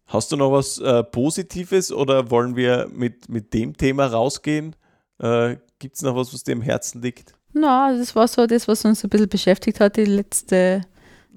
[0.07, 4.75] Hast du noch was äh, Positives oder wollen wir mit, mit dem Thema rausgehen?
[5.19, 7.35] Äh, Gibt es noch was, was dir im Herzen liegt?
[7.53, 10.81] Na, das war so das, was uns ein bisschen beschäftigt hat die letzte,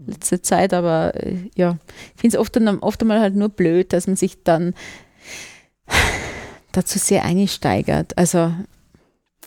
[0.06, 1.78] letzte Zeit, aber äh, ja,
[2.14, 4.74] ich finde es oft, oft einmal halt nur blöd, dass man sich dann
[6.72, 8.16] dazu sehr einsteigert.
[8.16, 8.52] Also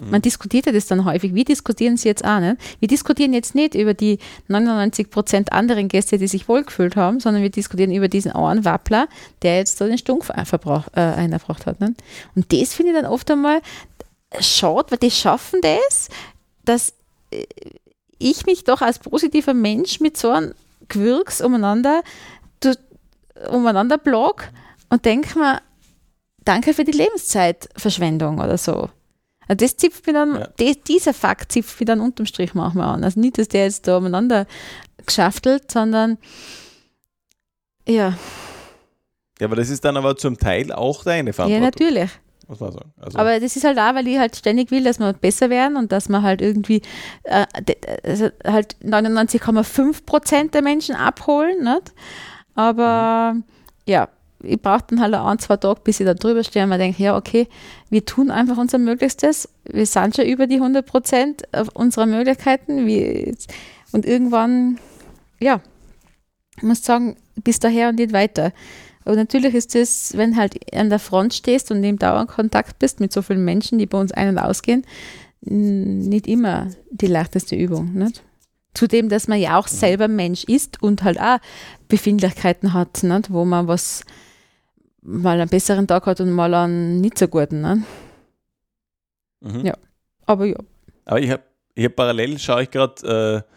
[0.03, 1.33] man diskutiert ja das dann häufig.
[1.33, 2.57] Wir diskutieren es jetzt auch nicht.
[2.79, 7.43] Wir diskutieren jetzt nicht über die 99 Prozent anderen Gäste, die sich wohlgefühlt haben, sondern
[7.43, 9.07] wir diskutieren über diesen einen Wappler,
[9.41, 11.79] der jetzt da den Stumpf verbrauch, äh, einerbracht hat.
[11.79, 12.03] Nicht?
[12.35, 13.61] Und das finde ich dann oft einmal
[14.41, 16.09] schade, weil die schaffen das,
[16.65, 16.93] dass
[17.31, 17.45] äh,
[18.17, 20.53] ich mich doch als positiver Mensch mit so einem
[20.87, 22.03] Gewürks umeinander,
[23.49, 24.49] umeinander blog
[24.89, 25.61] und denke mir,
[26.43, 28.89] danke für die Lebenszeitverschwendung oder so.
[29.47, 30.47] Also das zipft mir dann, ja.
[30.59, 33.03] die, dieser Fakt zipft mir dann unterm Strich manchmal an.
[33.03, 34.47] Also nicht, dass der jetzt da umeinander
[35.05, 36.17] geschaftelt, sondern
[37.87, 38.17] ja.
[39.39, 41.63] Ja, aber das ist dann aber zum Teil auch deine Verantwortung.
[41.63, 42.11] Ja, natürlich.
[42.47, 42.93] Muss man sagen.
[42.99, 45.77] Also aber das ist halt auch, weil ich halt ständig will, dass wir besser werden
[45.77, 46.81] und dass wir halt irgendwie
[47.23, 47.45] äh,
[48.03, 51.63] also halt 99,5 Prozent der Menschen abholen.
[51.63, 51.93] Nicht?
[52.53, 53.43] Aber mhm.
[53.87, 54.09] ja,
[54.43, 57.01] ich brauche dann halt ein, zwei Tage, bis ich da drüber stehe und mir denke,
[57.01, 57.47] ja, okay,
[57.89, 59.49] wir tun einfach unser Möglichstes.
[59.63, 61.43] Wir sind schon über die 100 Prozent
[61.73, 62.85] unserer Möglichkeiten.
[62.85, 63.35] Wir,
[63.91, 64.77] und irgendwann,
[65.39, 65.61] ja,
[66.57, 68.51] ich muss sagen, bis daher und nicht weiter.
[69.05, 73.13] Aber natürlich ist es, wenn halt an der Front stehst und im Dauerkontakt bist mit
[73.13, 74.85] so vielen Menschen, die bei uns ein- und ausgehen,
[75.41, 77.93] nicht immer die leichteste Übung.
[77.93, 78.23] Nicht?
[78.73, 81.37] Zudem, dass man ja auch selber Mensch ist und halt auch
[81.87, 83.31] Befindlichkeiten hat, nicht?
[83.31, 84.03] wo man was
[85.01, 87.61] mal einen besseren Tag hat und mal einen nicht so guten.
[87.61, 87.83] Ne?
[89.41, 89.65] Mhm.
[89.65, 89.77] Ja,
[90.25, 90.57] aber ja.
[91.05, 91.43] Aber ich habe
[91.75, 93.54] ich hab parallel, schaue ich gerade äh,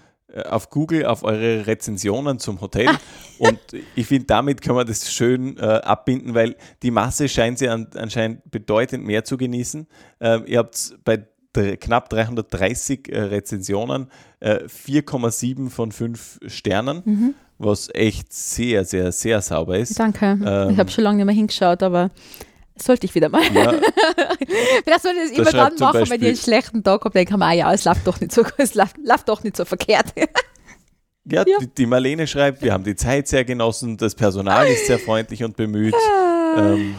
[0.49, 2.89] auf Google auf eure Rezensionen zum Hotel
[3.39, 3.59] und
[3.95, 7.89] ich finde, damit kann man das schön äh, abbinden, weil die Masse scheint sie an,
[7.95, 9.87] anscheinend bedeutend mehr zu genießen.
[10.21, 14.09] Ähm, ihr habt bei knapp 330 äh, Rezensionen
[14.41, 17.03] 4,7 äh, von 5 Sternen.
[17.05, 19.99] Mhm was echt sehr, sehr, sehr sauber ist.
[19.99, 20.39] Danke.
[20.45, 22.11] Ähm, ich habe schon lange nicht mehr hingeschaut, aber
[22.83, 23.43] sollte ich wieder mal.
[23.53, 23.73] Ja.
[24.85, 27.33] Vielleicht sollte ich das immer dann machen, Beispiel, wenn ich einen schlechten Tag habe, denke
[27.33, 29.65] ich mir, ah ja, es läuft doch nicht so, es läuft, läuft doch nicht so
[29.65, 30.07] verkehrt.
[31.25, 31.59] ja, ja.
[31.61, 35.45] Die, die, Marlene schreibt, wir haben die Zeit sehr genossen, das Personal ist sehr freundlich
[35.45, 35.95] und bemüht.
[35.95, 36.73] Ah.
[36.73, 36.95] Ähm,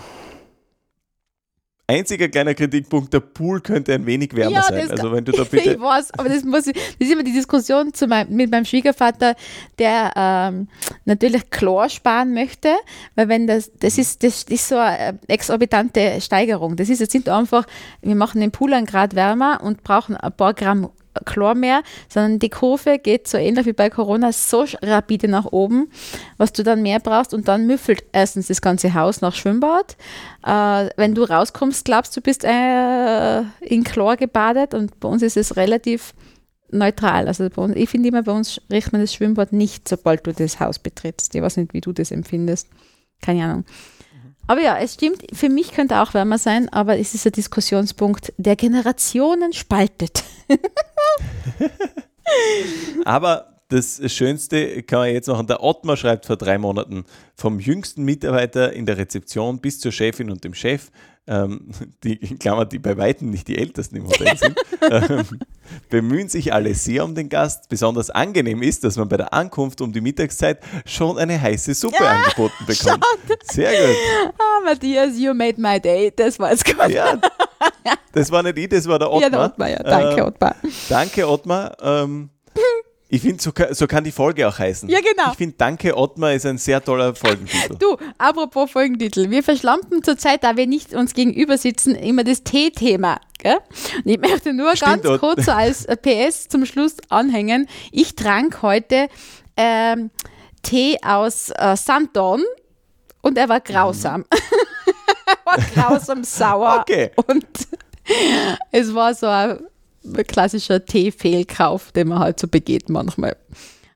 [1.90, 4.92] einziger kleiner Kritikpunkt, der Pool könnte ein wenig wärmer ja, sein.
[4.92, 5.72] Also wenn du da bitte.
[5.72, 9.36] Ich weiß, aber das muss ich, das ist immer die Diskussion mein, mit meinem Schwiegervater,
[9.80, 10.68] der ähm,
[11.06, 12.70] natürlich Chlor sparen möchte,
[13.16, 16.76] weil wenn das, das ist, das ist so eine exorbitante Steigerung.
[16.76, 17.66] Das ist, jetzt sind einfach,
[18.02, 20.90] wir machen den Pool einen Grad wärmer und brauchen ein paar Gramm
[21.26, 25.90] Chlor mehr, sondern die Kurve geht so ähnlich wie bei Corona so rapide nach oben,
[26.38, 29.98] was du dann mehr brauchst und dann müffelt erstens das ganze Haus nach Schwimmbad.
[30.46, 35.38] Äh, wenn du rauskommst, glaubst du bist äh, in Chlor gebadet und bei uns ist
[35.38, 36.14] es relativ
[36.72, 37.28] neutral.
[37.28, 40.60] Also uns, ich finde immer, bei uns riecht man das Schwimmbad nicht, sobald du das
[40.60, 41.34] Haus betrittst.
[41.36, 42.68] Ich weiß nicht, wie du das empfindest.
[43.22, 43.66] Keine Ahnung.
[44.50, 48.34] Aber ja, es stimmt, für mich könnte auch wärmer sein, aber es ist ein Diskussionspunkt,
[48.38, 50.24] der Generationen spaltet.
[53.06, 55.46] aber das Schönste kann man jetzt machen.
[55.46, 60.32] Der Ottmar schreibt vor drei Monaten vom jüngsten Mitarbeiter in der Rezeption bis zur Chefin
[60.32, 60.90] und dem Chef
[61.30, 61.70] ähm,
[62.04, 64.60] die, in Klammern, die bei Weitem nicht die Ältesten im Hotel sind,
[65.10, 65.26] ähm,
[65.90, 67.70] bemühen sich alle sehr um den Gast.
[67.70, 72.04] Besonders angenehm ist, dass man bei der Ankunft um die Mittagszeit schon eine heiße Suppe
[72.04, 73.06] ja, angeboten bekommt.
[73.06, 73.40] Schaut.
[73.44, 73.96] Sehr gut.
[74.40, 76.12] Ah, Matthias, you made my day.
[76.16, 76.76] Das war es gut.
[76.90, 77.20] Ja,
[78.12, 79.22] das war nicht ich, das war der Ottmar.
[79.22, 79.84] Ja, der Ottmar, ja.
[79.84, 80.56] Danke, ähm, Ottmar.
[80.90, 81.78] Danke, Ottmar.
[81.82, 82.30] Ähm,
[83.12, 84.88] ich finde, so, so, kann die Folge auch heißen.
[84.88, 85.32] Ja, genau.
[85.32, 87.76] Ich finde, Danke Ottmar ist ein sehr toller Folgentitel.
[87.80, 89.32] Du, apropos Folgentitel.
[89.32, 93.20] Wir verschlampen zurzeit, da wir nicht uns gegenüber sitzen, immer das T-Thema.
[94.06, 97.68] Ich möchte nur Stimmt, ganz kurz so als PS zum Schluss anhängen.
[97.92, 99.08] Ich trank heute
[99.58, 100.12] ähm,
[100.62, 102.44] Tee aus äh, Santon
[103.22, 104.22] und er war grausam.
[104.22, 104.26] Mhm.
[105.46, 106.82] war grausam sauer.
[106.82, 107.12] Okay.
[107.28, 107.48] Und
[108.72, 109.60] es war so ein
[110.28, 113.36] klassischer Tee-Fehlkauf, den man halt so begeht manchmal.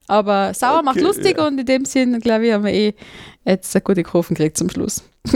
[0.08, 1.48] Aber sauer okay, macht lustig ja.
[1.48, 2.94] und in dem Sinn, glaube ich, haben wir eh
[3.46, 5.04] jetzt eine gute Kurven gekriegt zum Schluss.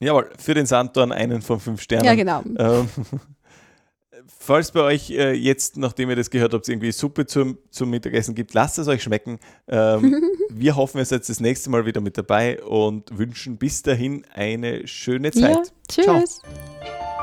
[0.00, 2.04] Jawohl, für den Sandtorn einen von fünf Sternen.
[2.04, 2.42] Ja, genau.
[2.58, 2.88] Ähm,
[4.38, 8.34] falls bei euch äh, jetzt, nachdem ihr das gehört habt, irgendwie Suppe zum, zum Mittagessen
[8.34, 9.38] gibt, lasst es euch schmecken.
[9.68, 14.24] Ähm, wir hoffen, ihr seid das nächste Mal wieder mit dabei und wünschen bis dahin
[14.34, 15.42] eine schöne Zeit.
[15.42, 16.40] Ja, tschüss.
[16.40, 17.13] Ciao.